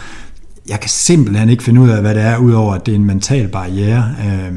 [0.68, 3.04] jeg kan simpelthen ikke finde ud af, hvad det er, udover at det er en
[3.04, 4.14] mental barriere.
[4.20, 4.52] Øh,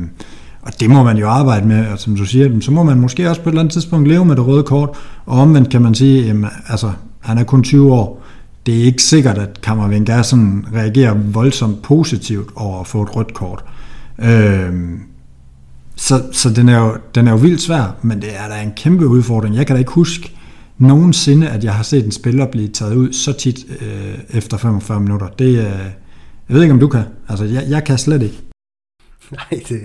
[0.67, 3.29] og det må man jo arbejde med, og som du siger, så må man måske
[3.29, 4.89] også på et eller andet tidspunkt leve med det røde kort,
[5.25, 8.23] og omvendt kan man sige, jamen, altså, han er kun 20 år,
[8.65, 13.33] det er ikke sikkert, at Kammervenger sådan reagerer voldsomt positivt over at få et rødt
[13.33, 13.63] kort.
[14.19, 14.73] Øh,
[15.95, 18.71] så, så den, er jo, den er jo vildt svær, men det er da en
[18.75, 19.55] kæmpe udfordring.
[19.55, 20.31] Jeg kan da ikke huske
[20.77, 24.99] nogensinde, at jeg har set en spiller blive taget ud så tit øh, efter 45
[24.99, 25.27] minutter.
[25.27, 25.55] Det, øh,
[26.49, 27.03] jeg ved ikke, om du kan.
[27.29, 28.41] Altså, jeg, jeg kan slet ikke.
[29.31, 29.79] Nej, det,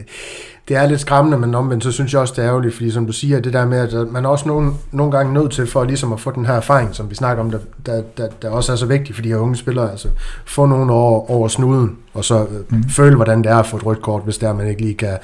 [0.69, 3.07] det er lidt skræmmende, men omvendt, så synes jeg også, det er ærgerligt, fordi som
[3.07, 5.85] du siger, det der med, at man er også nogle, nogle gange nødt til, for
[5.85, 8.73] ligesom at få den her erfaring, som vi snakker om, der, der, der, der også
[8.73, 10.09] er så vigtigt for de her unge spillere, altså
[10.45, 12.89] få nogle år over snuden, og så øh, mm.
[12.89, 15.19] føle, hvordan det er at få et rødt kort, hvis der man ikke lige kan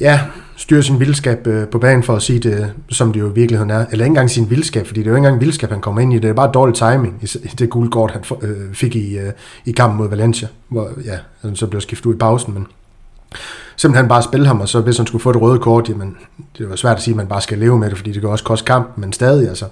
[0.00, 0.20] ja,
[0.56, 3.70] styre sin vildskab øh, på banen, for at sige det, som det jo i virkeligheden
[3.70, 3.86] er.
[3.90, 6.12] Eller ikke engang sin vildskab, fordi det er jo ikke engang vildskab, han kommer ind
[6.12, 6.18] i.
[6.18, 9.32] Det er bare dårlig timing i det gule kort, han øh, fik i, øh,
[9.64, 12.66] i kampen mod Valencia, hvor ja, han så blev skiftet ud i pausen, men
[13.78, 16.16] simpelthen bare spille ham, og så hvis han skulle få det røde kort, jamen,
[16.58, 18.30] det var svært at sige, at man bare skal leve med det, fordi det kan
[18.30, 19.64] også koste kamp, men stadig, altså,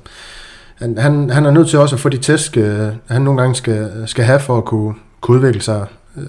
[0.74, 3.54] han, han, han er nødt til også at få de tæsk, øh, han nogle gange
[3.54, 6.22] skal, skal have for at kunne, kunne udvikle sig, øh,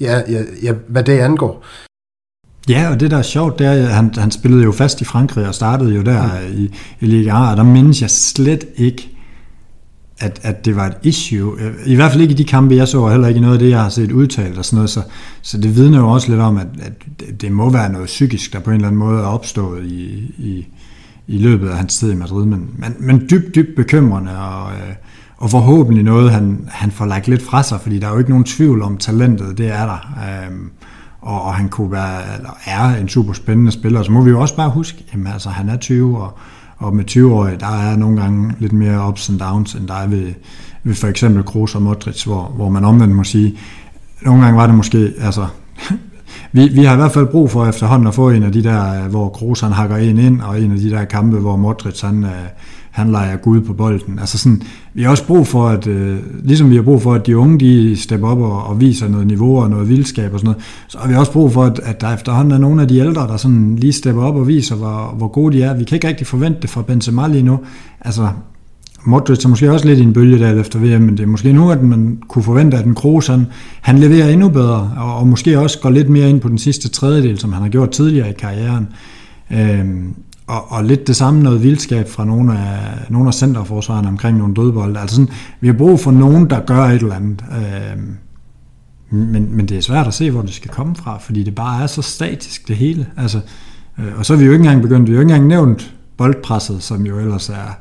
[0.00, 1.64] ja, ja, ja, hvad det angår.
[2.68, 5.04] Ja, og det der er sjovt, det er, at han, han spillede jo fast i
[5.04, 6.58] Frankrig og startede jo der mm.
[6.58, 9.15] i, i Ligue 1, og der mindes jeg slet ikke,
[10.18, 11.60] at, at det var et issue.
[11.60, 13.54] Øh, I hvert fald ikke i de kampe, jeg så, og heller ikke i noget
[13.54, 14.90] af det, jeg har set udtalt og sådan noget.
[14.90, 15.02] Så,
[15.42, 16.92] så det vidner jo også lidt om, at, at
[17.40, 20.66] det må være noget psykisk, der på en eller anden måde er opstået i, i,
[21.26, 22.46] i løbet af hans tid i Madrid.
[22.46, 24.94] Men, men, men dybt, dybt bekymrende, og, øh,
[25.36, 28.30] og forhåbentlig noget, han, han får lagt lidt fra sig, fordi der er jo ikke
[28.30, 30.18] nogen tvivl om talentet, det er der.
[30.46, 30.70] Øhm,
[31.20, 34.02] og, og han kunne være, eller er en super spændende spiller.
[34.02, 36.38] Så må vi jo også bare huske, at altså, han er 20, og,
[36.78, 39.94] og med 20 år, der er nogle gange lidt mere ups and downs, end der
[39.94, 40.32] er ved,
[40.84, 43.58] ved for eksempel Kroos og Modric, hvor, hvor man omvendt må sige,
[44.22, 45.46] nogle gange var det måske, altså,
[46.52, 49.04] vi, vi har i hvert fald brug for efterhånden at få en af de der,
[49.04, 52.00] øh, hvor Kroos han hakker en ind, og en af de der kampe, hvor Modric
[52.00, 52.30] han, øh,
[52.96, 54.18] han leger Gud på bolden.
[54.18, 54.62] Altså sådan,
[54.94, 57.60] vi har også brug for, at, øh, ligesom vi har brug for, at de unge,
[57.60, 60.98] de stepper op og, og viser noget niveau og noget vildskab og sådan noget, så
[60.98, 63.36] har vi også brug for, at, at der efterhånden er nogle af de ældre, der
[63.36, 65.74] sådan lige stepper op og viser, hvor, hvor gode de er.
[65.74, 67.58] Vi kan ikke rigtig forvente det fra Benzema lige nu.
[68.00, 68.28] Altså,
[69.04, 71.52] Modric er måske også lidt i en bølge der efter VM, men det er måske
[71.52, 73.46] nu, at man kunne forvente, at en Kroos, han,
[73.80, 76.88] han leverer endnu bedre, og, og måske også går lidt mere ind på den sidste
[76.88, 78.88] tredjedel, som han har gjort tidligere i karrieren.
[79.52, 80.14] Øhm,
[80.46, 82.78] og, og lidt det samme noget vildskab fra nogle af,
[83.08, 85.00] nogle af centerforsvarerne omkring nogle dødbolde.
[85.00, 85.30] Altså sådan,
[85.60, 87.44] vi har brug for nogen, der gør et eller andet.
[87.52, 87.98] Øh,
[89.10, 91.82] men, men det er svært at se, hvor det skal komme fra, fordi det bare
[91.82, 93.06] er så statisk, det hele.
[93.16, 93.40] Altså,
[93.98, 95.94] øh, og så er vi jo ikke engang begyndt, vi har jo ikke engang nævnt
[96.16, 97.78] boldpresset, som jo ellers er,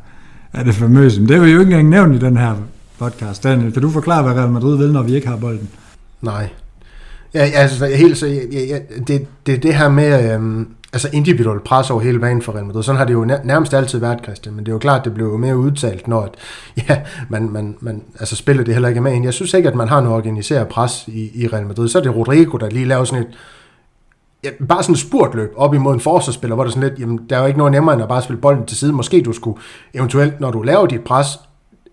[0.53, 1.19] er det famøse.
[1.19, 2.55] Men det har vi jo ikke engang nævnt i den her
[2.99, 3.43] podcast.
[3.43, 5.69] Daniel, kan du forklare, hvad Real Madrid vil, når vi ikke har bolden?
[6.21, 6.49] Nej.
[7.33, 11.89] Ja, altså, helt så, ja, ja, det, det, det her med, øhm, altså individuelt pres
[11.89, 12.83] over hele banen for Real Madrid.
[12.83, 15.25] Sådan har det jo nærmest altid været, Christian, men det er jo klart, det blev
[15.25, 16.35] jo mere udtalt, når at,
[16.89, 19.87] ja, man, man, man, altså spiller det heller ikke med Jeg synes ikke, at man
[19.87, 21.87] har noget organiseret pres i, i Real Madrid.
[21.87, 23.29] Så er det Rodrigo, der lige laver sådan et,
[24.43, 27.35] ja, bare sådan et spurtløb op imod en forsvarsspiller, hvor det sådan lidt, jamen, der
[27.35, 28.93] er jo ikke noget nemmere end at bare spille bolden til side.
[28.93, 29.59] Måske du skulle
[29.93, 31.27] eventuelt, når du laver dit pres,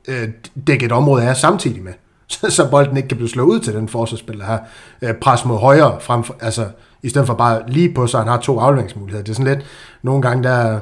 [0.08, 0.28] øh,
[0.66, 1.92] dække et område af samtidig med,
[2.28, 4.58] så, så bolden ikke kan blive slået ud til den forsvarsspiller her.
[5.02, 6.66] Øh, pres mod højre, frem for, altså
[7.02, 9.24] i stedet for bare lige på, så han har to afleveringsmuligheder.
[9.24, 9.66] Det er sådan lidt,
[10.02, 10.78] nogle gange der,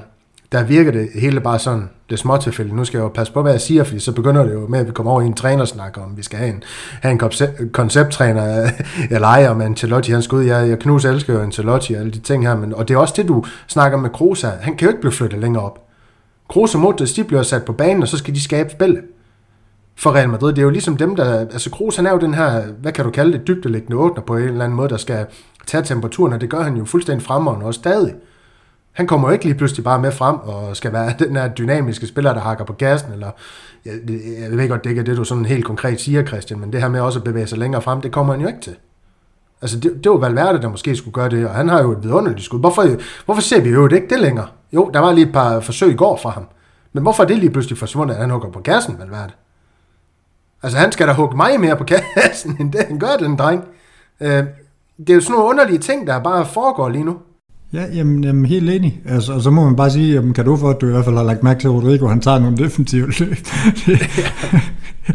[0.53, 2.77] der virker det hele bare sådan, det er småtilfælde.
[2.77, 4.79] Nu skal jeg jo passe på, hvad jeg siger, fordi så begynder det jo med,
[4.79, 6.63] at vi kommer over i en trænersnak om, vi skal have en,
[7.03, 8.71] have en koncepttræner,
[9.11, 12.13] eller ej, om Ancelotti, han skal ud, jeg, jeg knus elsker jo Ancelotti og alle
[12.13, 14.43] de ting her, men, og det er også det, du snakker med Kroos.
[14.43, 15.79] Han kan jo ikke blive flyttet længere op.
[16.49, 19.01] Kroos og Modric, de bliver sat på banen, og så skal de skabe spillet
[20.01, 20.53] for Real Madrid.
[20.53, 21.39] Det er jo ligesom dem, der...
[21.39, 24.37] Altså Kroos, han er jo den her, hvad kan du kalde det, dybdelæggende åbner på
[24.37, 25.27] en eller anden måde, der skal
[25.67, 28.15] tage temperaturen, og det gør han jo fuldstændig fremragende også stadig.
[28.93, 32.07] Han kommer jo ikke lige pludselig bare med frem og skal være den her dynamiske
[32.07, 33.31] spiller, der hakker på gassen, eller
[33.85, 33.93] jeg,
[34.41, 36.81] jeg ved godt, det ikke er det, du sådan helt konkret siger, Christian, men det
[36.81, 38.77] her med også at bevæge sig længere frem, det kommer han jo ikke til.
[39.63, 42.03] Altså, det, det var Valverde, der måske skulle gøre det, og han har jo et
[42.03, 42.61] vidunderligt skud.
[42.61, 42.87] Hvorfor,
[43.25, 44.47] hvorfor ser vi jo det ikke det længere?
[44.73, 46.47] Jo, der var lige et par forsøg i går fra ham.
[46.93, 49.33] Men hvorfor er det lige pludselig forsvundet, at han hugger på gassen, Valverde?
[50.63, 53.65] Altså, han skal da hugge mig mere på kassen, end det han gør, den dreng.
[54.21, 54.45] Øh,
[54.99, 57.17] det er jo sådan nogle underlige ting, der bare foregår lige nu.
[57.73, 59.01] Ja, jamen, jamen helt enig.
[59.09, 61.05] Altså, og så må man bare sige, jamen, kan du for, at du i hvert
[61.05, 63.37] fald har lagt mærke til, at Rodrigo han tager nogle defensive løb.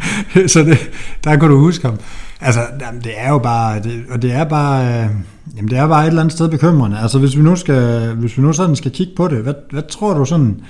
[0.52, 0.90] så det,
[1.24, 1.98] der kan du huske ham.
[2.40, 5.10] Altså, jamen, det er jo bare, det, og det er bare, øh,
[5.56, 6.98] jamen, det er bare et eller andet sted bekymrende.
[6.98, 9.82] Altså, hvis vi nu, skal, hvis vi nu sådan skal kigge på det, hvad, hvad
[9.82, 10.60] tror du sådan,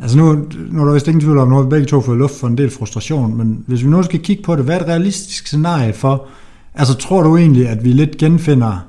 [0.00, 2.18] Altså nu, nu er der vist ingen tvivl om, at har vi begge to fået
[2.18, 4.80] luft for en del frustration, men hvis vi nu skal kigge på det, hvad er
[4.80, 6.26] et realistisk scenarie for,
[6.74, 8.86] altså tror du egentlig, at vi lidt genfinder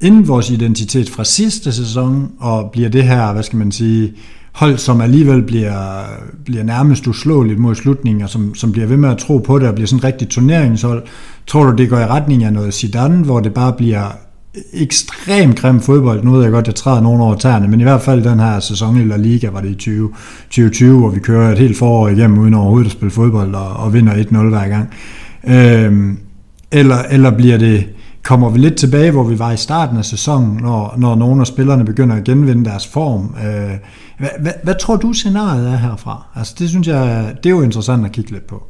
[0.00, 4.12] inden vores identitet fra sidste sæson, og bliver det her, hvad skal man sige,
[4.52, 6.02] hold, som alligevel bliver,
[6.44, 9.68] bliver nærmest uslåeligt mod slutningen, og som, som bliver ved med at tro på det,
[9.68, 11.02] og bliver sådan en rigtig turneringshold.
[11.46, 14.08] Tror du, det går i retning af noget Zidane, hvor det bare bliver
[14.72, 16.24] ekstremt grim fodbold.
[16.24, 18.40] Nu ved jeg godt, at jeg træder nogen over tæerne, men i hvert fald den
[18.40, 20.10] her sæson i La Liga var det i 20,
[20.44, 23.92] 2020, hvor vi kører et helt forår igennem uden overhovedet at spille fodbold og, og
[23.92, 24.90] vinder 1-0 hver gang.
[25.44, 26.18] Øhm,
[26.72, 27.86] eller, eller bliver det,
[28.22, 31.46] kommer vi lidt tilbage, hvor vi var i starten af sæsonen, når, når nogle af
[31.46, 33.34] spillerne begynder at genvinde deres form.
[33.44, 33.76] Øh,
[34.18, 36.26] hvad, hvad, hvad tror du scenariet er herfra?
[36.34, 38.69] Altså det synes jeg, det er jo interessant at kigge lidt på.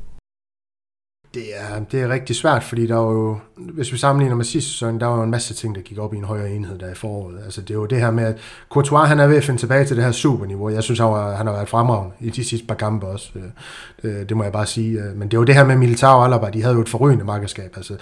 [1.35, 4.71] Det er, det er rigtig svært, fordi der var jo, hvis vi sammenligner med sidste
[4.71, 6.91] sæson, der var jo en masse ting, der gik op i en højere enhed der
[6.91, 7.39] i foråret.
[7.45, 8.37] Altså det er jo det her med, at
[8.71, 10.69] Courtois han er ved at finde tilbage til det her superniveau.
[10.69, 13.31] Jeg synes, han, var, han har været fremragende i de sidste par kampe også.
[13.37, 13.43] Øh,
[14.05, 15.01] øh, det, må jeg bare sige.
[15.01, 16.89] Øh, men det er jo det her med Militao og Alaba, de havde jo et
[16.89, 17.73] forrygende markedskab.
[17.77, 17.97] Altså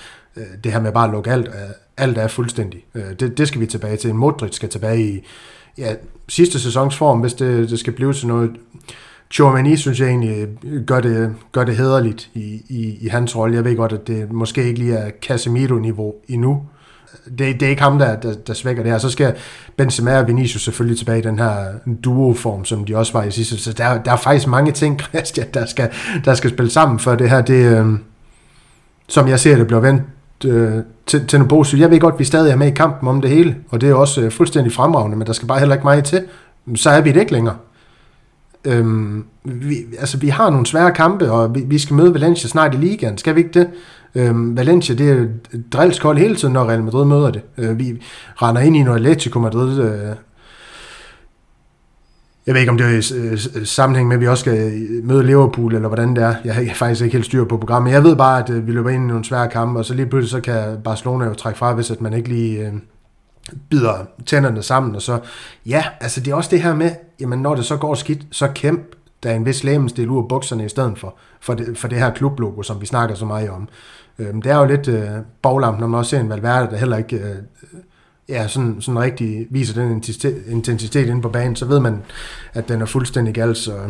[0.65, 1.51] det her med bare at lukke alt,
[1.97, 2.85] alt er fuldstændig.
[3.21, 4.15] Det, det skal vi tilbage til.
[4.15, 5.27] Modric skal tilbage i
[5.79, 5.95] ja,
[6.29, 8.51] sidste sæsons form, hvis det, det skal blive til noget
[9.31, 10.49] Chouamani synes jeg egentlig
[10.87, 13.57] gør det, gør det hederligt i, i, i hans rolle.
[13.57, 16.63] Jeg ved godt, at det måske ikke lige er Casemiro-niveau endnu.
[17.25, 18.99] Det, det er ikke ham, der, der, der svækker det her.
[18.99, 19.35] Så skal
[19.77, 21.65] Benzema og Vinicius selvfølgelig tilbage i den her
[22.05, 23.59] duoform, som de også var i sidste.
[23.59, 25.91] Så der, der er faktisk mange ting, Christian, der skal,
[26.25, 27.41] der skal spille sammen for det her.
[27.41, 27.87] Det, øh,
[29.09, 30.03] som jeg ser det, bliver vendt
[30.45, 30.73] øh,
[31.07, 31.77] til, til Nobosu.
[31.77, 33.89] Jeg ved godt, at vi stadig er med i kampen om det hele, og det
[33.89, 36.25] er også øh, fuldstændig fremragende, men der skal bare heller ikke meget til.
[36.75, 37.57] Så er vi det ikke længere.
[38.65, 42.75] Øhm, vi, altså, vi har nogle svære kampe, og vi, vi skal møde Valencia snart
[42.75, 43.19] i ligaen.
[43.19, 43.69] Skal vi ikke det?
[44.15, 45.15] Øhm, Valencia, det er
[45.55, 47.43] et drillskold hele tiden, når Real Madrid møder det.
[47.59, 48.03] Øh, vi
[48.43, 49.83] render ind i noget Atletico Madrid.
[49.83, 50.17] Øh,
[52.47, 54.73] jeg ved ikke, om det er i øh, øh, sammenhæng med, at vi også skal
[54.73, 56.35] øh, møde Liverpool, eller hvordan det er.
[56.45, 57.93] Jeg har faktisk ikke helt styr på programmet.
[57.93, 60.07] Jeg ved bare, at øh, vi løber ind i nogle svære kampe, og så lige
[60.07, 62.67] pludselig så kan Barcelona jo trække fra, hvis at man ikke lige...
[62.67, 62.73] Øh,
[63.71, 65.19] bider tænderne sammen, og så,
[65.67, 68.49] ja, altså det er også det her med, jamen når det så går skidt, så
[68.55, 71.89] kæmp der er en vis lægemstil ud af bukserne i stedet for, for det, for
[71.89, 73.69] det her klublogo, som vi snakker så meget om.
[74.19, 75.09] Øhm, det er jo lidt øh,
[75.43, 77.37] baglamp, når man også ser en Valverde, der heller ikke øh,
[78.29, 80.03] ja, sådan, sådan rigtig viser den
[80.49, 82.03] intensitet inde på banen, så ved man,
[82.55, 83.57] at den er fuldstændig gal.
[83.57, 83.89] Så øh,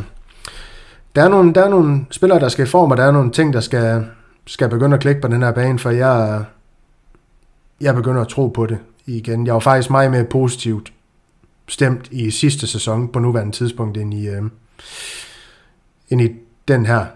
[1.17, 3.31] der er, nogle, der er nogle spillere, der skal i form, og der er nogle
[3.31, 4.07] ting, der skal,
[4.47, 6.45] skal begynde at klikke på den her bane, for jeg,
[7.81, 8.79] jeg begynder at tro på det
[9.17, 9.47] igen.
[9.47, 10.93] Jeg var faktisk meget mere positivt
[11.69, 14.43] stemt i sidste sæson på nuværende tidspunkt end i, øh,
[16.11, 16.29] end i
[16.69, 17.07] den her.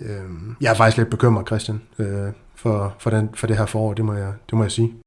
[0.00, 3.94] Øh, jeg er faktisk lidt bekymret, Christian, øh, for, for, den, for det her forår,
[3.94, 5.05] det må jeg, det må jeg sige.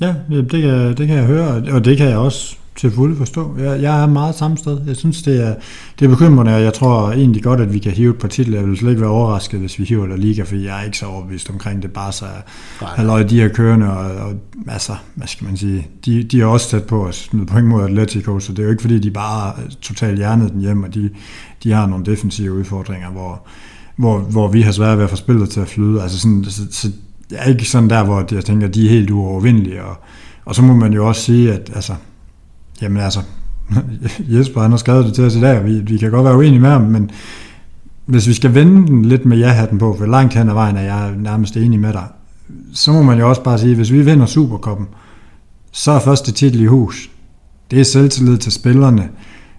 [0.00, 3.56] Ja, det kan, det kan jeg høre, og det kan jeg også til fulde forstå.
[3.58, 4.80] Jeg, jeg er meget samme sted.
[4.86, 5.54] Jeg synes, det er,
[5.98, 8.58] det er bekymrende, og jeg tror egentlig godt, at vi kan hive et par titler.
[8.58, 10.98] Jeg vil slet ikke være overrasket, hvis vi hiver der Liga, for jeg er ikke
[10.98, 11.92] så overbevist omkring det.
[11.92, 12.24] Bare så
[12.80, 14.34] halløj, de her kørende, og, og,
[14.68, 17.84] altså, hvad skal man sige, de, de er også tæt på at smide point mod
[17.84, 21.10] Atletico, så det er jo ikke fordi, de bare totalt hjernet den hjem, og de,
[21.62, 23.46] de har nogle defensive udfordringer, hvor,
[23.96, 26.02] hvor, hvor vi har svært ved at få spillet til at flyde.
[26.02, 26.90] Altså sådan, så, så
[27.30, 29.96] jeg er ikke sådan der, hvor jeg tænker, de er helt uovervindelige, og,
[30.44, 31.94] og så må man jo også sige, at altså,
[32.82, 33.20] Jamen altså,
[34.34, 36.60] Jesper han har skrevet det til os i dag, vi, vi kan godt være uenige
[36.60, 37.10] med ham, men
[38.06, 40.82] hvis vi skal vende den lidt med ja-hatten på, for langt hen ad vejen er
[40.82, 42.06] jeg nærmest enig med dig,
[42.72, 44.86] så må man jo også bare sige, hvis vi vinder Superkoppen,
[45.72, 47.10] så er første titel i hus.
[47.70, 49.08] Det er selvtillid til spillerne.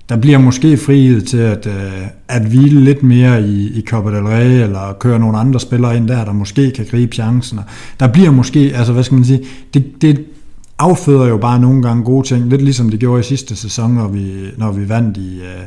[0.09, 4.23] Der bliver måske frihed til at, øh, at hvile lidt mere i, i Copa del
[4.23, 7.59] Rey, eller køre nogle andre spillere ind der, der måske kan gribe chancen.
[7.99, 9.41] Der bliver måske, altså hvad skal man sige,
[9.73, 10.25] det, det,
[10.79, 14.07] afføder jo bare nogle gange gode ting, lidt ligesom det gjorde i sidste sæson, når
[14.07, 15.65] vi, når vi vandt i, øh,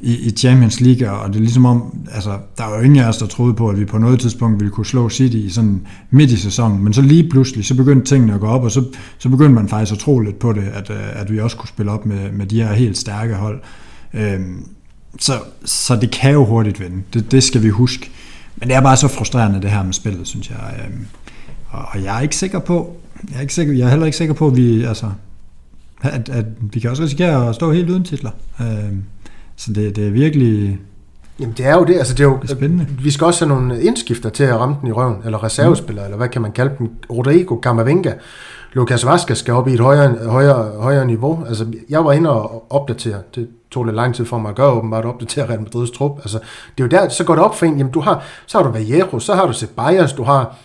[0.00, 3.08] i, i Champions League, og det er ligesom om, altså, der var jo ingen af
[3.08, 5.80] os, der troede på, at vi på noget tidspunkt ville kunne slå City i sådan
[6.10, 8.84] midt i sæsonen, men så lige pludselig, så begyndte tingene at gå op, og så,
[9.18, 11.68] så begyndte man faktisk at tro lidt på det, at, øh, at vi også kunne
[11.68, 13.60] spille op med, med de her helt stærke hold.
[14.14, 14.66] Øhm,
[15.18, 15.32] så,
[15.64, 18.10] så det kan jo hurtigt vende, det, det skal vi huske.
[18.56, 20.84] Men det er bare så frustrerende det her med spillet, synes jeg.
[20.84, 21.06] Øhm,
[21.70, 22.96] og, og jeg er ikke sikker på,
[23.30, 25.06] jeg er, ikke sikker, jeg er heller ikke sikker på, at vi, altså,
[26.02, 28.30] at, at vi kan også risikere at stå helt uden titler.
[28.60, 28.92] Øh,
[29.56, 30.78] så det, det er virkelig...
[31.40, 32.86] Jamen det er jo det, altså det er jo, det er spændende.
[33.02, 36.06] vi skal også have nogle indskifter til at ramme den i røven, eller reservespillere, mm.
[36.06, 38.12] eller hvad kan man kalde dem, Rodrigo, Camavinga,
[38.72, 41.44] Lucas Vazquez skal op i et højere, højere, højere niveau.
[41.48, 44.70] Altså, jeg var inde og opdatere, det tog lidt lang tid for mig at gøre
[44.70, 46.18] åbenbart, opdatere Real Madrids trup.
[46.18, 48.58] Altså, det er jo der, så går det op for en, jamen du har, så
[48.58, 50.56] har du Vallejo, så har du Ceballos, du har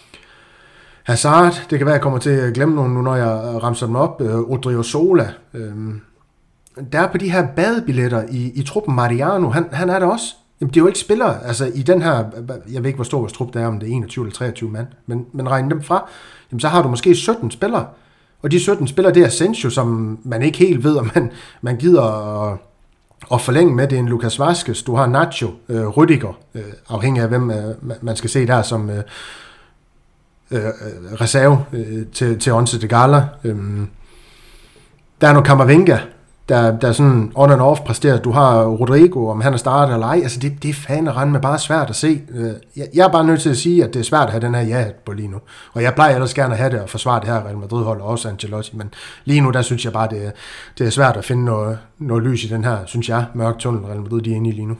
[1.03, 3.95] Hazard, det kan være, jeg kommer til at glemme nogen nu, når jeg ramser dem
[3.95, 4.21] op.
[4.21, 5.29] Øh, Odrio Sola.
[5.53, 5.71] Øh,
[6.91, 10.35] der er på de her badebilletter i, i truppen Mariano, han, han er der også.
[10.61, 12.25] Jamen, det er jo ikke spillere, altså i den her,
[12.71, 14.69] jeg ved ikke, hvor stor vores trup der er, om det er 21 eller 23
[14.69, 16.09] mand, men, men regn dem fra,
[16.51, 17.87] jamen så har du måske 17 spillere.
[18.41, 21.77] Og de 17 spillere, det er Asensio, som man ikke helt ved, om man, man
[21.77, 22.57] gider at,
[23.33, 27.23] at forlænge med det er en Lucas Vazquez, du har Nacho, øh, Rüdiger, øh, afhængig
[27.23, 29.03] af hvem øh, man skal se der som øh,
[30.51, 33.27] øh, øh reserve øh, til, til Onze de Gala.
[33.43, 33.55] Øh,
[35.21, 35.97] der er noget Kammervenga,
[36.49, 38.17] der, der sådan on and off præsterer.
[38.17, 40.19] Du har Rodrigo, om han er startet eller ej.
[40.23, 42.21] Altså, det, det er fanden rende med bare svært at se.
[42.35, 44.41] Øh, jeg, jeg er bare nødt til at sige, at det er svært at have
[44.41, 45.37] den her ja på lige nu.
[45.73, 48.07] Og jeg plejer ellers gerne at have det og forsvare det her Real Madrid-hold og
[48.07, 48.71] også Ancelotti.
[48.77, 48.89] Men
[49.25, 50.31] lige nu, der synes jeg bare, det er,
[50.77, 53.83] det er svært at finde noget, noget lys i den her, synes jeg, mørk tunnel
[53.83, 54.75] Real Madrid, de er inde i lige nu.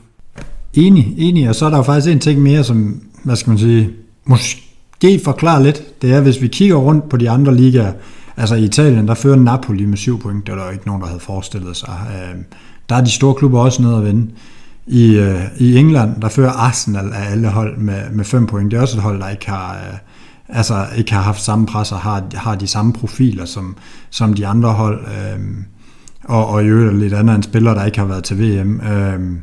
[0.74, 1.48] Enig, enig.
[1.48, 3.90] Og så er der jo faktisk en ting mere, som, hvad skal man sige,
[4.24, 6.02] måske forklare lidt.
[6.02, 7.92] Det er, hvis vi kigger rundt på de andre ligaer,
[8.38, 11.02] Altså i Italien, der fører Napoli med syv point, det var der jo ikke nogen,
[11.02, 12.00] der havde forestillet sig.
[12.14, 12.40] Øh,
[12.88, 14.30] der er de store klubber også nede at vinde.
[14.86, 18.70] I, øh, I England, der fører Arsenal af alle hold med, med fem point.
[18.70, 19.98] Det er også et hold, der ikke har, øh,
[20.48, 23.76] altså ikke har haft samme pres og har, har de samme profiler som,
[24.10, 25.00] som de andre hold.
[25.00, 25.64] Øhm,
[26.24, 28.80] og, og i øvrigt lidt andet en spiller, der ikke har været til VM.
[28.80, 29.40] Øhm,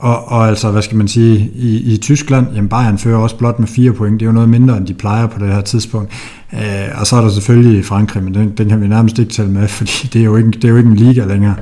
[0.00, 3.58] og, og altså, hvad skal man sige, i, i Tyskland, jamen Bayern fører også blot
[3.58, 4.20] med fire point.
[4.20, 6.12] Det er jo noget mindre, end de plejer på det her tidspunkt.
[6.52, 6.60] Øh,
[7.00, 9.68] og så er der selvfølgelig Frankrig, men den, den kan vi nærmest ikke tælle med,
[9.78, 11.54] fordi det er jo ikke, det er jo ikke en liga længere.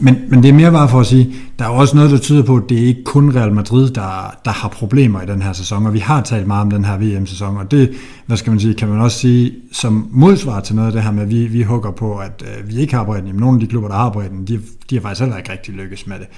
[0.00, 2.42] Men, men det er mere bare for at sige, der er også noget, der tyder
[2.42, 5.52] på, at det er ikke kun Real Madrid, der, der har problemer i den her
[5.52, 7.90] sæson, og vi har talt meget om den her VM-sæson, og det,
[8.26, 11.12] hvad skal man sige, kan man også sige, som modsvar til noget af det her
[11.12, 13.26] med, at vi, vi hugger på, at øh, vi ikke har bredden.
[13.26, 15.74] Jamen, nogle af de klubber, der har bredden, de, de har faktisk heller ikke rigtig
[15.74, 16.28] lykkes med det.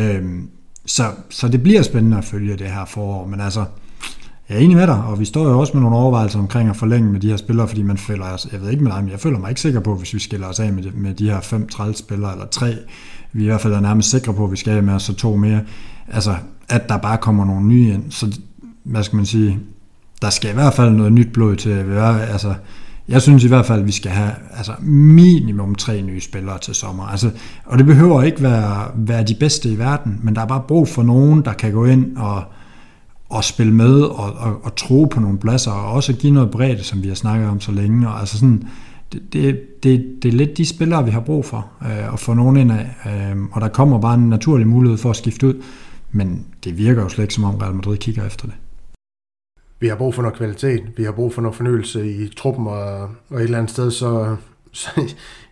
[0.00, 0.22] Øh,
[0.88, 3.64] så, så det bliver spændende at følge det her forår, men altså,
[4.48, 6.76] jeg er enig med dig, og vi står jo også med nogle overvejelser omkring at
[6.76, 9.20] forlænge med de her spillere, fordi man føler, jeg ved ikke med dig, men jeg
[9.20, 11.40] føler mig ikke sikker på, hvis vi skiller os af med de, med de her
[11.40, 12.74] fem spillere eller tre,
[13.32, 15.02] vi er i hvert fald er nærmest sikre på, at vi skal af med os
[15.02, 15.60] så to mere,
[16.08, 16.36] altså,
[16.68, 18.38] at der bare kommer nogle nye ind, så
[18.84, 19.58] hvad skal man sige,
[20.22, 21.86] der skal i hvert fald noget nyt blod til at
[22.20, 22.54] altså,
[23.08, 26.74] jeg synes i hvert fald, at vi skal have altså, minimum tre nye spillere til
[26.74, 27.04] sommer.
[27.04, 27.30] Altså,
[27.64, 30.88] og det behøver ikke være, være de bedste i verden, men der er bare brug
[30.88, 32.42] for nogen, der kan gå ind og,
[33.28, 36.84] og spille med og, og, og tro på nogle pladser, og også give noget bredt,
[36.84, 38.08] som vi har snakket om så længe.
[38.08, 38.68] Og altså sådan,
[39.12, 42.34] det, det, det, det er lidt de spillere, vi har brug for øh, at få
[42.34, 42.96] nogen ind af.
[43.06, 45.62] Øh, og der kommer bare en naturlig mulighed for at skifte ud,
[46.12, 48.54] men det virker jo slet ikke, som om Real Madrid kigger efter det
[49.80, 53.00] vi har brug for noget kvalitet, vi har brug for noget fornyelse i truppen, og,
[53.30, 54.36] og et eller andet sted, så,
[54.72, 54.88] så,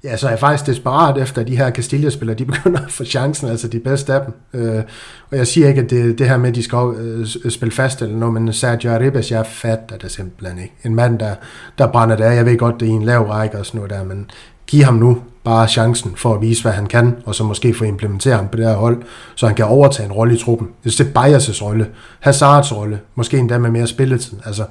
[0.04, 3.04] ja, så er jeg faktisk desperat efter, at de her Castilla-spillere, de begynder at få
[3.04, 4.60] chancen, altså de bedste af dem.
[4.60, 4.82] Øh,
[5.30, 8.02] og jeg siger ikke, at det, det her med, at de skal øh, spille fast
[8.02, 10.74] eller noget, men Sergio Arribas, jeg fatter det simpelthen ikke.
[10.84, 11.34] En mand, der,
[11.78, 13.90] der brænder det af, jeg ved godt, det er en lav række og sådan noget
[13.90, 14.30] der, men
[14.66, 17.84] giv ham nu bare chancen for at vise, hvad han kan, og så måske få
[17.84, 19.02] implementeret ham på det her hold,
[19.34, 20.68] så han kan overtage en rolle i truppen.
[20.84, 21.86] Det er Bayers' rolle,
[22.20, 24.38] Hazards rolle, måske endda med mere spilletid.
[24.44, 24.64] Altså,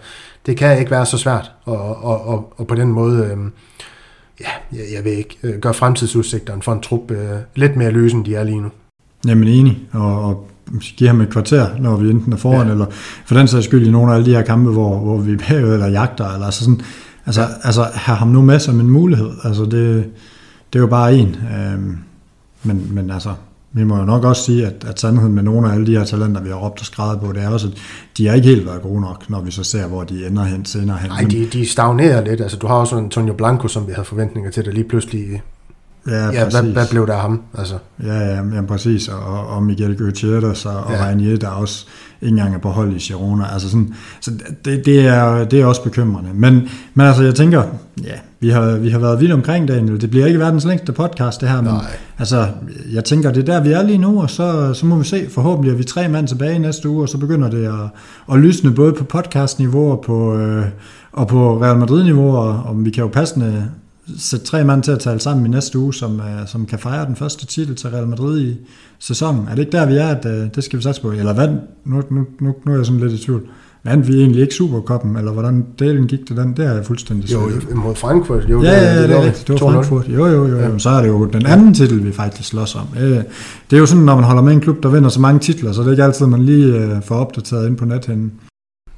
[0.45, 3.37] det kan ikke være så svært, og, og, og, og på den måde, øh,
[4.41, 8.13] ja, jeg, jeg ved ikke, øh, gøre fremtidsudsigterne for en trup øh, lidt mere løs,
[8.13, 8.69] end de er lige nu.
[9.27, 10.47] Jamen enig, og, og
[10.97, 12.71] give ham et kvarter, når vi enten er foran, ja.
[12.71, 12.85] eller
[13.25, 15.37] for den sags skyld i nogle af alle de her kampe, hvor, hvor vi er
[15.49, 16.81] bagud, eller jagter, eller altså sådan,
[17.25, 17.47] altså, ja.
[17.63, 20.05] altså have ham nu med som en mulighed, altså det,
[20.75, 21.27] det er jo bare en.
[21.27, 21.79] Øh,
[22.63, 23.33] men, men altså,
[23.71, 26.05] vi må jo nok også sige, at, at sandheden med nogle af alle de her
[26.05, 27.73] talenter, vi har råbt og skrevet på, det er også, at
[28.17, 30.65] de har ikke helt været gode nok, når vi så ser, hvor de ender hen
[30.65, 31.09] senere hen.
[31.09, 32.41] Nej, de, de stagnerer lidt.
[32.41, 35.41] Altså, du har også Antonio Blanco, som vi havde forventninger til, der lige pludselig...
[36.07, 37.41] Ja, ja hvad, hvad, blev der af ham?
[37.57, 37.75] Altså.
[38.03, 39.07] Ja, ja, ja, præcis.
[39.07, 40.79] Og, og Miguel Gutierrez og, ja.
[40.79, 41.85] og Reinier, der også
[42.21, 43.45] ikke engang er på hold i Girona.
[43.53, 44.31] Altså sådan, så
[44.65, 46.29] det, det, er, det er også bekymrende.
[46.33, 47.63] Men, men altså, jeg tænker,
[48.03, 50.01] ja, vi har, vi har været vidt omkring, Daniel.
[50.01, 51.61] Det bliver ikke verdens længste podcast, det her.
[51.61, 51.85] Men, Nej.
[52.19, 52.47] altså,
[52.93, 55.29] jeg tænker, det er der, vi er lige nu, og så, så må vi se.
[55.29, 57.89] Forhåbentlig er vi tre mand tilbage næste uge, og så begynder det at,
[58.33, 60.65] at lysne både på podcastniveau og på, øh,
[61.11, 63.69] og på Real Madrid-niveau, og, og vi kan jo passende
[64.17, 67.05] sætte tre mand til at tale sammen i næste uge, som, uh, som kan fejre
[67.05, 68.57] den første titel til Real Madrid i
[68.99, 69.47] sæsonen.
[69.47, 71.11] Er det ikke der, vi er, at uh, det skal vi satse på?
[71.11, 71.47] Eller hvad?
[71.85, 73.41] Nu, nu, nu, nu er jeg sådan lidt i tvivl.
[73.85, 76.53] Vandt vi egentlig ikke Superkoppen, eller hvordan delen gik til den?
[76.57, 77.39] Det er jeg fuldstændig Jo,
[77.75, 78.49] mod Frankfurt.
[78.49, 79.47] Jo, ja, ja, det, det er rigtigt.
[79.47, 80.07] Det var Frankfurt.
[80.09, 80.57] Jo, jo, jo.
[80.57, 80.77] Ja.
[80.77, 82.87] Så er det jo den anden titel, vi faktisk slås om.
[83.69, 85.71] Det er jo sådan, når man holder med en klub, der vinder så mange titler,
[85.71, 88.31] så det er ikke altid, man lige øh, får opdateret ind på nethænden.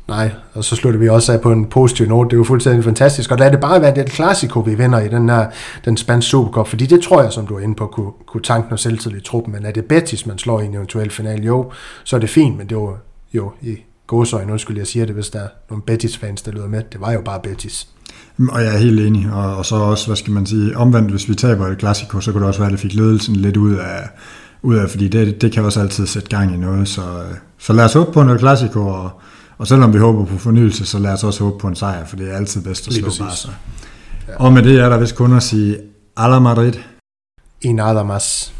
[0.07, 2.29] Nej, og så slutter vi også af på en positiv note.
[2.29, 3.31] Det er jo fuldstændig fantastisk.
[3.31, 5.45] Og lad det bare være det klassiko, vi vinder i den her
[5.85, 6.67] den spanske Supercup.
[6.67, 9.19] Fordi det tror jeg, som du er inde på, kunne, kunne tanke noget selvtid i
[9.19, 9.53] truppen.
[9.53, 11.43] Men er det Betis, man slår i en eventuel final?
[11.43, 11.71] Jo,
[12.03, 12.97] så er det fint, men det var
[13.33, 13.77] jo i
[14.07, 16.81] gåsøjne, undskyld, jeg siger det, hvis der er nogle Betis-fans, der lyder med.
[16.91, 17.87] Det var jo bare Betis.
[18.37, 21.11] Mm, og jeg er helt enig, og, og så også, hvad skal man sige, omvendt,
[21.11, 23.57] hvis vi taber et klassiko, så kunne det også være, at det fik ledelsen lidt
[23.57, 24.09] ud af,
[24.61, 27.73] ud af fordi det, det kan også altid sætte gang i noget, så, øh, så
[27.73, 29.11] lad os håbe på noget klassiko, og,
[29.57, 32.15] og selvom vi håber på fornyelse, så lad os også håbe på en sejr, for
[32.15, 33.49] det er altid bedst at slå Barca.
[34.27, 34.35] Ja.
[34.35, 35.77] Og med det er der vist kun at sige,
[36.17, 36.73] Ala Madrid.
[37.65, 38.56] Y nada más.